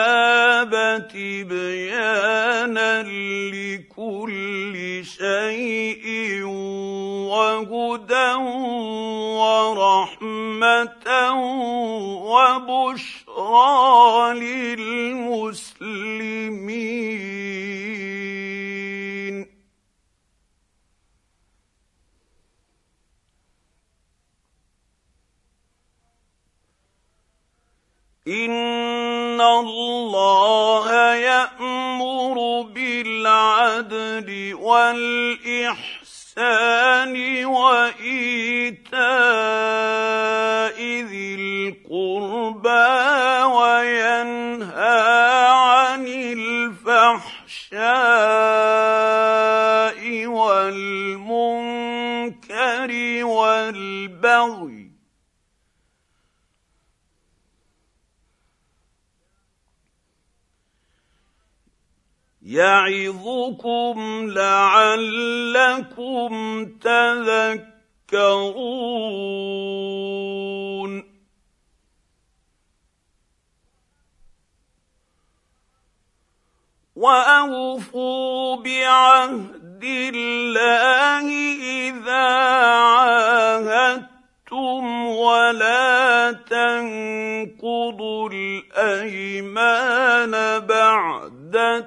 تبيانا 1.09 3.03
لكل 3.53 4.77
شيء 5.05 6.45
وهدى 7.33 8.33
ورحمه 9.41 11.07
وبشرى 12.33 13.65
للمسلمين 14.77 16.03
ان 28.29 29.41
الله 29.41 31.15
يامر 31.15 32.63
بالعدل 32.63 34.55
والاحسان 34.55 35.85
وايتاء 37.45 39.03
ذي 41.03 41.35
القربى 41.35 42.93
وينهى 43.43 45.03
عن 45.51 46.07
الفحشاء 46.07 47.77
والمنكر 50.27 51.65
والبغي 53.25 54.92
يعظكم 62.43 64.27
لعلكم 64.31 66.31
تذكرون. 66.81 67.73
وأوفوا 76.97 78.57
بعهد 78.57 79.85
الله 79.85 81.29
إذا 81.89 82.29
عاهدتم 82.93 85.07
ولا 85.07 86.33
تنقضوا 86.33 88.31
الأيمان 88.33 90.31
بعد 90.67 91.12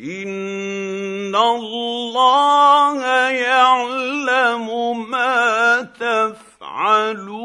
إن 0.02 1.36
الله 1.36 3.04
يعلم 3.30 4.68
ما 5.10 5.82
تفعلون. 5.82 7.36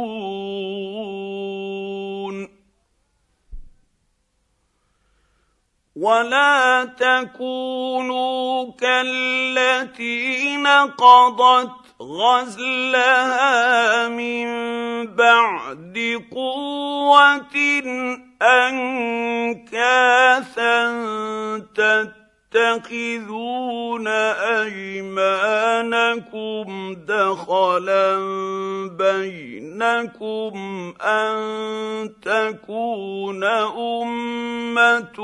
ولا 6.01 6.85
تكونوا 6.85 8.73
كالتي 8.73 10.57
نقضت 10.57 11.71
غزلها 12.03 14.09
من 14.09 14.47
بعد 15.07 16.23
قوه 16.33 17.57
انكاثا 18.43 19.61
تتخذون 22.51 24.07
أيمانكم 24.59 26.67
دخلا 27.09 28.17
بينكم 28.99 30.55
أن 31.01 31.37
تكون 32.23 33.45
أمة 33.45 35.19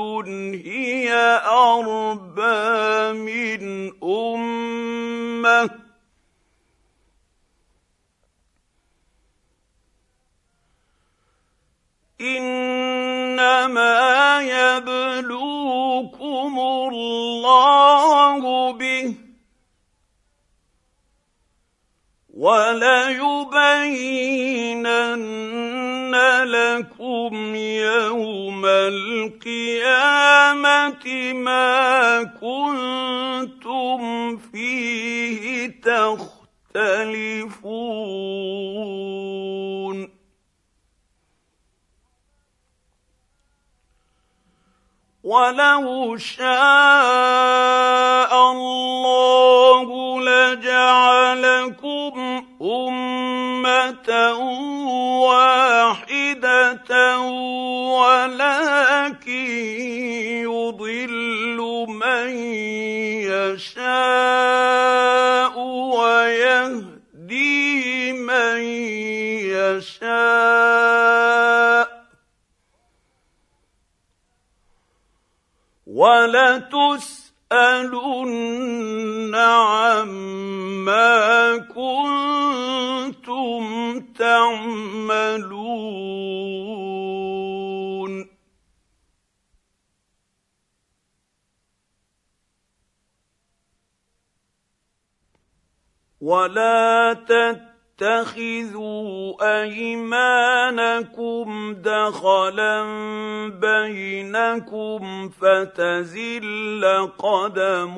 هي 0.65 1.13
أربى 1.47 3.19
من 3.19 3.91
امه 4.03 5.86
إنما 12.21 13.97
يبلوكم 14.41 15.79
الله 16.59 18.41
به 18.71 19.15
وليبينن 22.37 23.67
لكم 26.43 27.55
يوم 27.55 28.65
القيامة 28.65 30.23
ما 31.33 32.23
كنتم 32.23 34.01
فيه 34.37 35.67
تختلفون. 35.81 37.27
ولو 45.27 46.15
شاء 46.17 46.47
الله 48.51 49.87
لجعلكم 50.21 52.15
امه 52.61 54.09
واحدة 55.27 56.91
ولكن 57.99 59.27
يضل 60.47 61.59
من 61.89 62.29
يشاء 63.27 64.45
ويهدي 65.99 67.37
من 68.13 68.61
يشاء 69.51 70.66
ولتسألن 75.97 77.33
عما 79.35 81.57
كنتم 81.57 83.63
تعملون. 84.13 85.57
ولا 96.21 97.13
تتبعوا 97.13 97.76
تتخذوا 97.97 99.61
أيمانكم 99.61 101.45
دخلا 101.73 102.83
بينكم 103.49 105.29
فتزل 105.29 106.85
قدم 107.17 107.95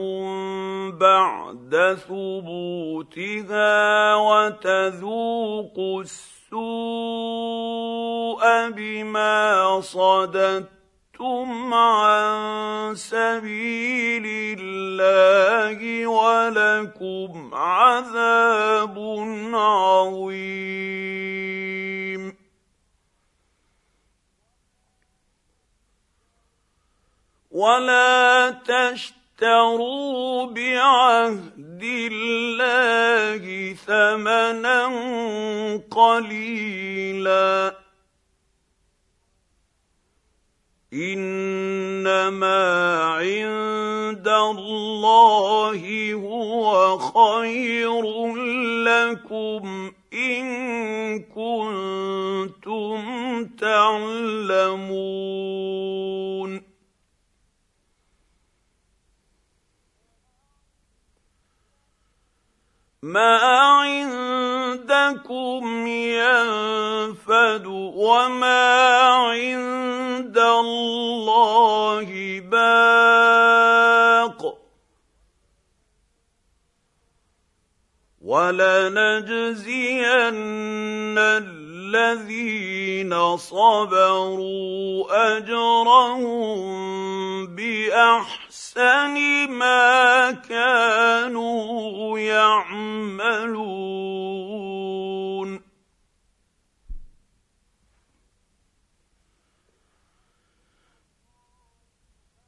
بعد 0.97 1.97
ثبوتها 2.07 3.75
وتذوقوا 4.15 6.01
السوء 6.01 6.59
بما 8.69 9.81
صددتم 9.81 10.78
صدتم 11.19 11.73
عن 11.73 12.95
سبيل 12.95 14.23
الله 14.59 16.07
ولكم 16.07 17.51
عذاب 17.53 18.95
عظيم. 19.53 20.79
ولا 27.51 28.49
تشتروا 28.63 30.45
بعهد 30.45 31.83
الله 31.83 33.73
ثمنا 33.73 34.87
قليلا. 35.91 37.75
إنما 40.93 42.61
عند 43.03 44.27
الله 44.27 46.13
هو 46.13 46.97
خير 46.97 48.35
لكم 48.85 49.91
إن 50.13 51.19
كنتم 51.19 52.99
تعلمون. 53.59 54.89
ما 63.03 63.37
عندكم 63.79 65.87
ينفد 65.87 67.65
وما 67.95 68.99
عند 69.15 70.37
الله 70.37 72.39
باق 72.39 74.59
ولنجزين 78.21 80.03
الذين 81.95 83.37
صبروا 83.37 85.05
أجرهم 85.37 86.59
بأحسن 87.55 89.15
ما 89.49 90.31
كانوا 90.31 92.19
يعملون. 92.19 93.89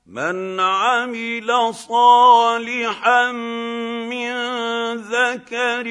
من 0.06 0.60
عمل 0.60 1.74
صالحا 1.74 3.32
من 4.12 4.34
ذكر 4.96 5.88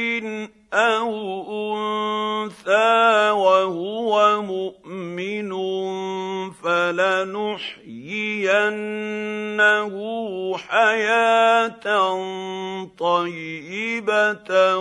أو 0.73 1.11
انثى 1.75 3.31
وهو 3.31 4.43
مؤمن 4.43 5.51
فلنحيينه 6.51 7.91
حياه 10.57 11.85
طيبه 12.99 14.77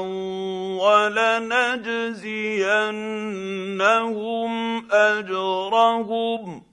ولنجزينهم 0.78 2.12
اجرهم 4.92 6.68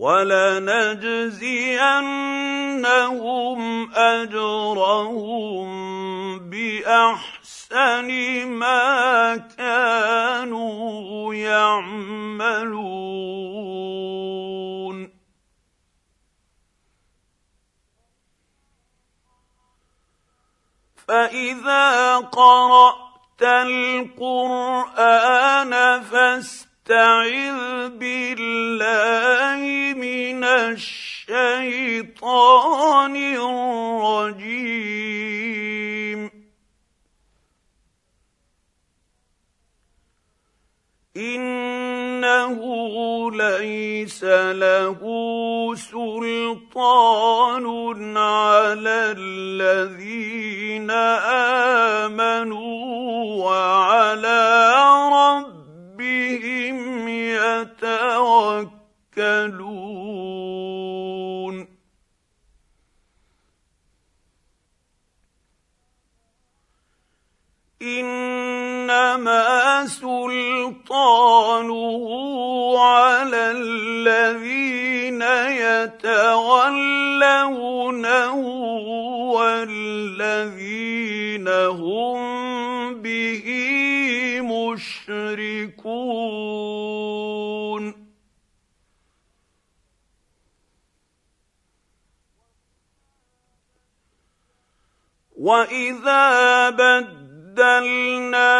ولنجزينهم 0.00 1.60
أجرهم 3.94 5.68
بأحسن 6.50 8.08
ما 8.46 9.36
كانوا 9.36 11.34
يعملون. 11.34 12.80
فإذا 21.08 22.16
قرأت 22.16 23.42
القرآن 23.42 24.82
فاستمع 26.02 26.69
أستعذ 26.80 27.88
بالله 28.00 29.60
من 30.00 30.44
الشيطان 30.44 31.66
الرجيم. 34.16 34.60
إنه 41.16 42.60
ليس 43.30 44.24
له 44.64 45.00
سلطان 45.76 47.66
على 48.16 49.14
الذين 49.18 50.90
آمنوا 52.10 52.80
وعلى 53.44 54.42
رب 55.12 55.59
ربهم 56.00 57.08
يتوكلون 57.08 58.70
إنما 67.82 69.86
سلطانه 69.86 72.04
على 72.78 73.50
الذين 73.56 75.22
يتولونه 75.64 77.56
والذين 79.32 81.48
هم 81.48 82.20
به 83.02 83.46
مشركون. 84.44 86.00
وإذا 95.40 96.70
بدلنا 97.50 98.52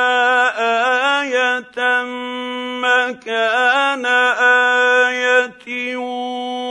إيه 1.22 1.80
مكان 2.82 4.06
إيه 4.06 5.96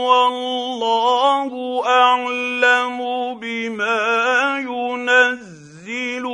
والله 0.06 1.82
اعلم 1.86 2.98
بما 3.40 4.58
ينزل 4.58 6.26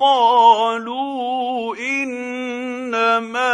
قالوا 0.00 1.76
انما 1.76 3.52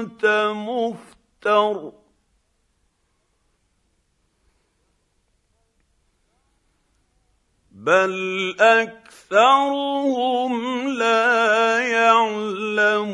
انت 0.00 0.52
مفتر 0.56 1.92
بل 7.72 8.54
اكثرهم 9.28 10.88
لا 10.88 11.78
يعلمون 11.78 13.08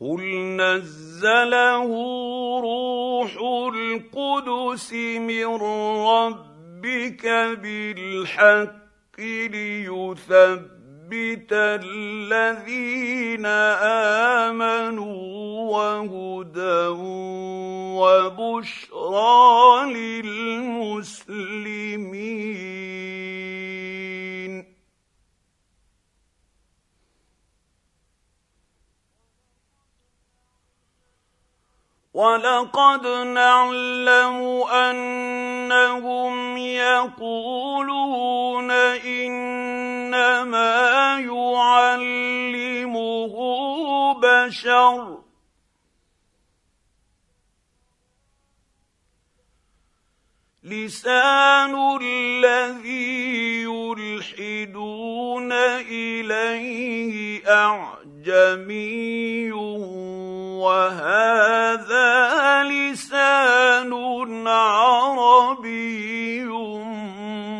قل 0.00 0.22
نزل 0.56 1.08
نزله 1.18 1.90
روح 2.60 3.30
القدس 3.74 4.92
من 4.92 5.46
ربك 6.06 7.26
بالحق 7.62 9.20
ليثبت 9.20 10.77
الذين 11.52 13.46
آمنوا 14.46 15.18
وهدى 15.72 16.86
وبشرى 17.98 19.92
للمسلمين. 19.92 21.38
ولقد 32.18 33.06
نعلم 33.06 34.38
انهم 34.72 36.56
يقولون 36.56 37.78
إنما 40.14 41.18
يعلمه 41.20 43.34
بشر. 44.20 45.18
لسان 50.64 51.98
الذي 52.02 53.62
يلحدون 53.62 55.52
إليه 55.52 57.42
أعجمي 57.48 59.52
وهذا 60.62 62.08
لسان 62.64 63.92
عربي 64.48 66.08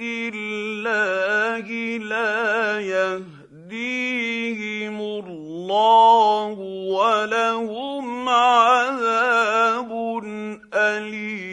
الله 0.01 1.67
لا 1.99 2.81
يهديهم 2.81 4.21
الله 5.01 6.59
ولهم 6.99 8.29
عذاب 8.29 9.91
اليم 10.75 11.45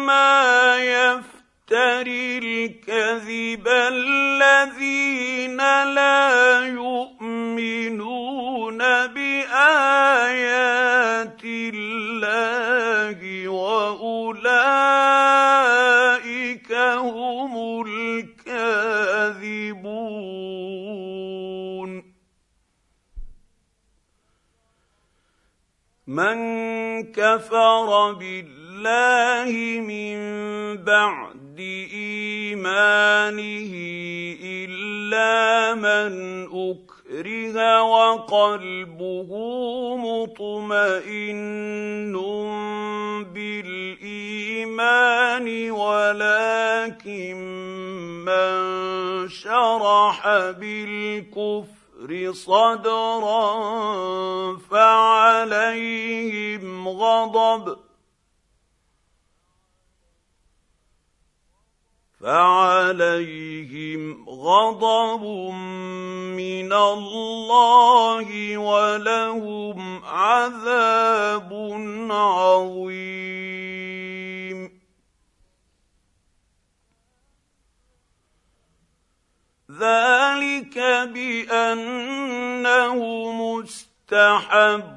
انما 0.00 0.76
يفتري 0.80 2.38
الكذب 2.38 3.68
الذين 3.68 5.56
لا 5.94 6.60
يؤمنون 6.66 7.98
بآيات 9.06 10.20
الله 11.44 13.18
وأولئك 13.48 14.42
هم 16.72 17.82
الكاذبون. 17.86 18.70
من 26.06 26.38
كفر 27.12 28.12
بالله 28.12 28.59
من 29.80 30.18
بعد 30.84 31.58
إيمانه 31.92 33.72
إلا 34.42 35.74
من 35.74 36.12
أكره 36.44 36.90
وقلبه 37.82 39.30
مطمئن 39.96 41.40
بالإيمان 44.00 45.46
ولكن 45.70 47.36
من 48.24 49.28
شرح 49.28 50.28
بالكفر 50.50 52.32
صدرا 52.32 53.50
فعليهم 54.70 56.08
غضب. 56.88 57.89
فعليهم 62.20 64.02
غضب 64.28 65.24
من 66.36 66.72
الله 66.72 68.58
ولهم 68.58 70.04
عذاب 70.04 71.52
عظيم. 72.10 73.40
ذلك 79.80 80.78
بانه 81.14 82.98
مستحب 83.32 84.90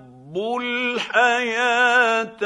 الحياة 0.61 2.43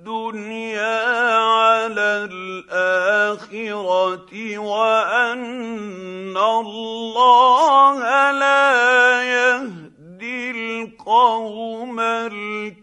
الدنيا 0.00 1.36
على 1.36 2.28
الآخرة 2.72 4.32
وأن 4.58 6.36
الله 6.36 8.00
لا 8.30 9.22
يهدي 9.22 10.50
القوم 10.50 12.00
الكافرين. 12.00 12.80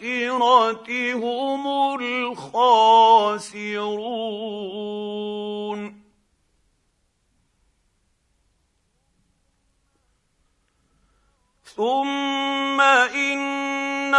هم 1.13 1.67
الخاسرون. 2.01 2.97
ثم 11.75 12.81
إن 12.81 14.15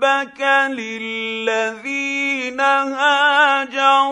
ربك 0.00 0.40
للذين 0.70 2.60
هاجروا 3.30 4.08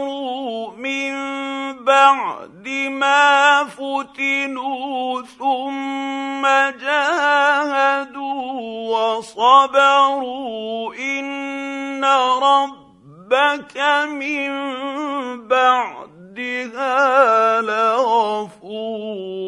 من 0.76 1.14
بعد 1.84 2.68
ما 2.90 3.64
فتنوا 3.64 5.22
ثم 5.22 6.46
جاهدوا 6.80 8.42
وصبروا 8.96 10.94
ان 10.94 12.04
ربك 12.42 13.78
من 14.08 14.50
بعدها 15.48 17.00
لغفور 17.60 19.47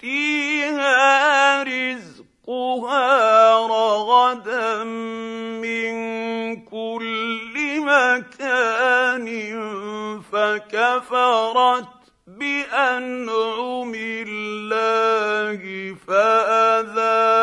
ياتيها 0.02 1.62
رزقها 1.62 3.06
رغدا 3.66 4.84
من 4.84 5.96
كل 6.64 7.80
مكان 7.80 9.26
فكفرت 10.32 11.95
بانعم 12.38 13.92
الله 13.96 15.60
فاذاقها 16.06 17.36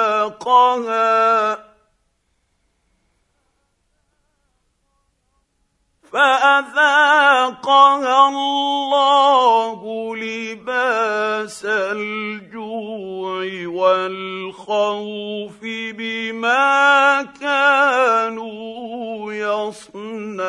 فاذاقها 6.13 8.17
الله 8.29 9.81
لباس 10.15 11.65
الجوع 11.65 13.67
والخوف 13.67 15.59
بما 15.97 17.21
كانوا 17.41 19.33
يصنعون 19.33 20.43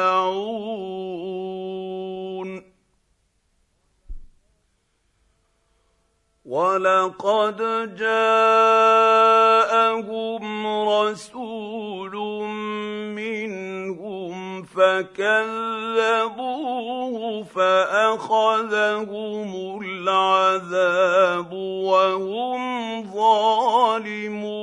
ولقد 6.44 7.56
جاءهم 7.96 8.44
رسول 10.88 12.14
منهم 13.16 14.62
فكذبوه 14.62 16.34
فاخذهم 17.42 18.60
العذاب 19.82 21.52
وهم 21.52 22.62
ظالمون 23.14 24.54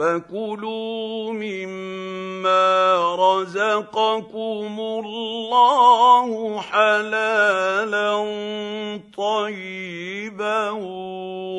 فكلوا 0.00 1.32
مما 1.32 3.16
رزقكم 3.18 4.80
الله 4.80 6.60
حلالا 6.60 8.16
طيبا 9.16 10.70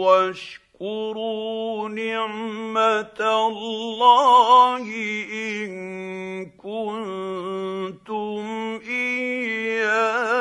واشكروا 0.01 1.89
نعمة 1.89 3.19
الله 3.19 4.85
إن 5.33 6.45
كنتم 6.45 8.43
إياه 8.89 10.31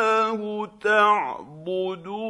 تعبدون. 0.83 2.21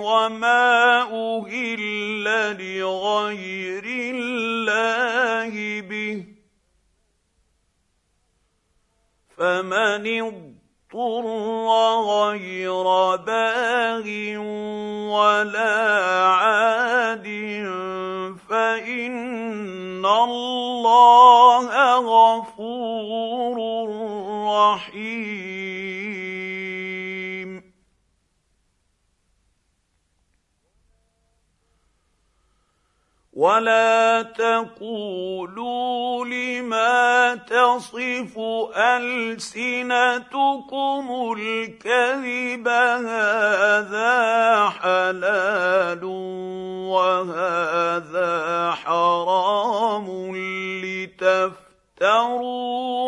وما 0.00 1.02
أهل 1.02 1.80
لغير 2.58 3.84
الله 4.14 5.80
به 5.80 6.24
فمن 9.36 10.06
غير 10.94 13.16
باغ 13.16 14.06
ولا 15.12 16.26
عاد 16.26 17.26
فإن 18.48 20.06
الله 20.06 21.98
غفور 21.98 23.58
رحيم. 24.46 26.21
ولا 33.42 34.22
تقولوا 34.22 36.24
لما 36.24 37.34
تصف 37.34 38.38
السنتكم 38.86 39.74
الكذب 41.38 42.68
هذا 42.68 44.68
حلال 44.68 46.04
وهذا 46.94 48.70
حرام 48.70 50.06
لتفتروا 50.84 51.56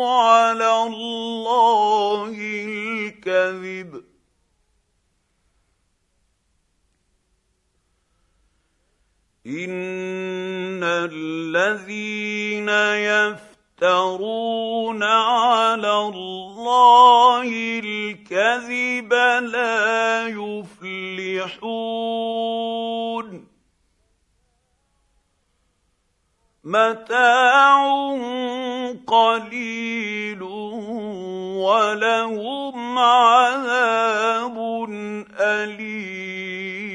على 0.09 0.83
الله 0.83 2.35
الكذب 2.67 4.14
ان 9.45 10.83
الذين 10.83 12.69
يفترون 13.79 15.03
على 15.03 15.99
الله 15.99 17.47
الكذب 17.83 19.13
لا 19.43 20.27
يفلحون 20.27 21.85
متاع 26.63 27.85
قليل 29.07 30.41
ولهم 31.61 32.99
عذاب 32.99 34.57
اليم 35.39 36.94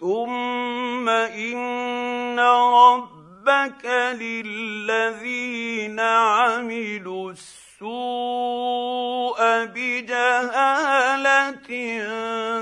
ثم 0.00 1.08
ان 1.08 2.38
رب 2.40 3.20
ربك 3.40 3.84
للذين 4.20 6.00
عملوا 6.00 7.32
السوء 7.32 9.40
بجهاله 9.64 11.70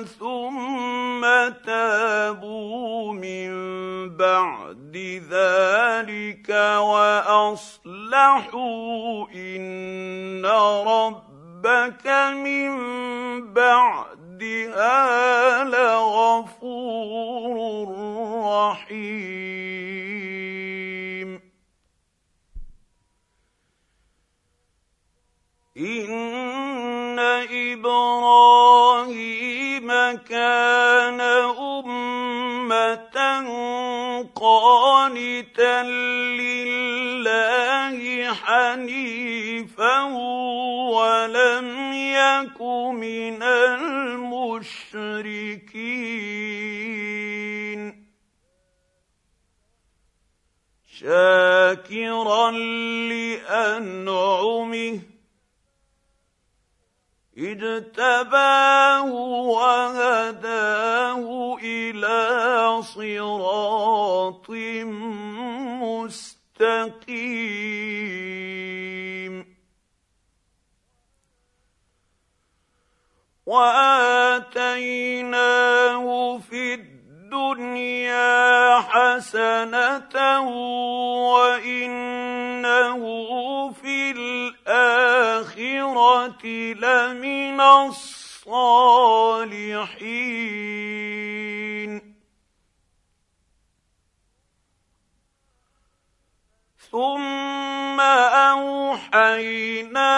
ثم 0.05 1.23
تابوا 1.67 3.13
من 3.13 3.51
بعد 4.17 4.97
ذلك 5.31 6.49
واصلحوا 6.81 8.49
ان 9.35 10.47
ربك 10.87 12.07
من 12.35 12.71
بعدها 14.39 15.65
لغفور 15.65 16.69
رحيم. 18.45 20.38
ان 25.79 27.19
إبراهيم 27.79 28.69
كان 30.29 31.21
امه 31.21 31.89
قانتا 34.35 35.83
لله 36.41 37.99
حنيفا 38.35 40.03
ولم 40.95 41.93
يك 41.93 42.61
من 42.93 43.43
المشركين 43.43 44.89
شاكرا 51.01 52.51
لانعمه 53.11 55.01
اجتباه 57.39 59.13
وهداه 59.55 61.23
إلى 61.63 62.83
صراط 62.83 64.51
مستقيم. 65.81 66.99
وآتيناه 73.47 74.79
في 76.39 76.75
الدنيا 76.75 76.98
حسنة 78.81 80.41
وإنه 81.35 83.03
في 83.73 84.11
الآخرة 84.67 85.57
لمن 86.75 87.61
الصالحين. 87.61 89.09
ثم 96.91 98.01
أوحينا 98.51 100.09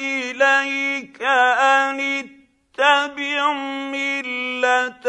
إليك 0.00 1.22
أن 1.22 1.98
اتبع 2.78 3.52
ملة 3.90 5.06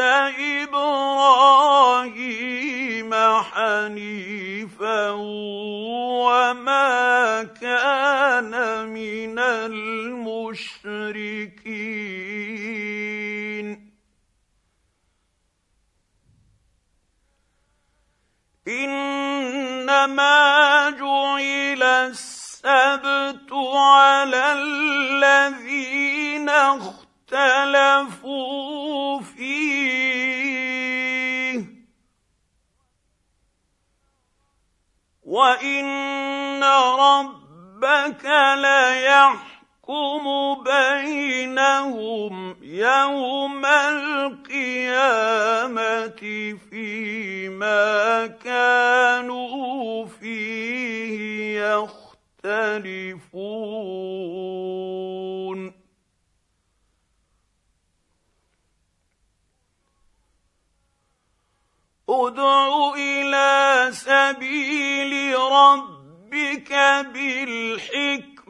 إبراهيم 0.64 1.52
حنيفا 3.44 5.10
وما 6.26 7.44
كان 7.62 8.54
من 8.90 9.40
المشركين. 9.40 10.40
إنما 18.68 20.40
جعل 20.90 21.84
السبت 21.84 23.54
على 23.54 24.54
الذين 24.54 26.50
اختاروا 26.50 27.09
اختلفوا 27.32 29.22
فيه. 29.22 30.50
وإن 35.24 36.64
ربك 37.00 38.26
ليحكم 38.56 40.24
بينهم 40.64 42.56
يوم 42.64 43.66
القيامة 43.66 45.00
فيما 46.70 48.28
كانوا 48.28 50.06
فيه 50.06 51.62
يختلفون. 51.62 53.10
ادع 62.10 62.94
إلى 62.98 63.90
سبيل 63.92 65.36
ربك 65.38 66.74
بالحكمة 67.14 68.44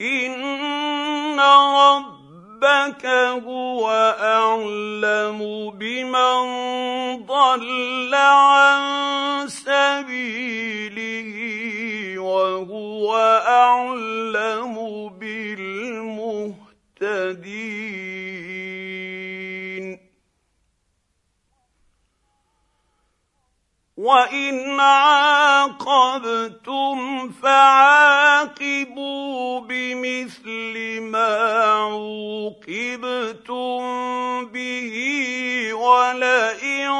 إن 0.00 1.40
رب 1.40 2.23
ربك 2.54 3.06
هو 3.46 3.90
أعلم 4.20 5.70
بمن 5.70 6.42
ضل 7.26 8.14
عن 8.14 9.48
سبيله 9.48 11.34
وهو 12.18 13.16
أعلم 13.46 14.74
بالمهتدين. 15.18 16.54
وان 23.96 24.80
عاقبتم 24.80 26.18
فعاقبوا 27.42 28.80
بمثل 29.60 31.00
ما 31.00 31.36
عوقبتم 31.86 32.74
به 34.46 34.94
ولئن 35.74 36.90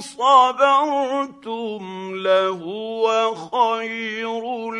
صبرتم 0.00 1.82
لهو 2.14 3.34
خير 3.34 4.74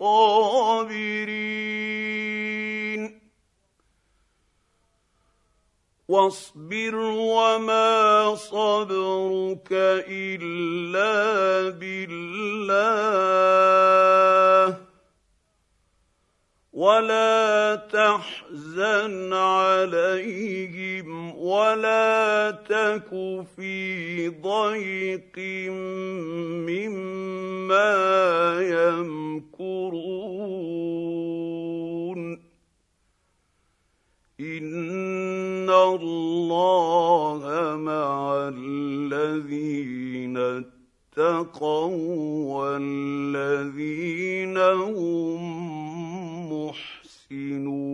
للصابرين 0.00 0.40
واصبر 6.10 6.94
وما 6.94 8.34
صبرك 8.34 9.70
إلا 10.10 11.14
بالله. 11.78 12.90
ولا 16.72 17.76
تحزن 17.92 19.32
عليهم 19.32 21.36
ولا 21.38 22.50
تك 22.50 23.10
في 23.56 24.28
ضيق 24.28 25.38
مما 26.66 27.90
يمكرون. 28.60 30.10
ان 34.40 35.70
الله 35.70 37.76
مع 37.76 38.32
الذين 38.56 40.36
اتقوا 41.16 41.94
والذين 42.54 44.58
هم 44.58 45.42
محسنون 46.52 47.90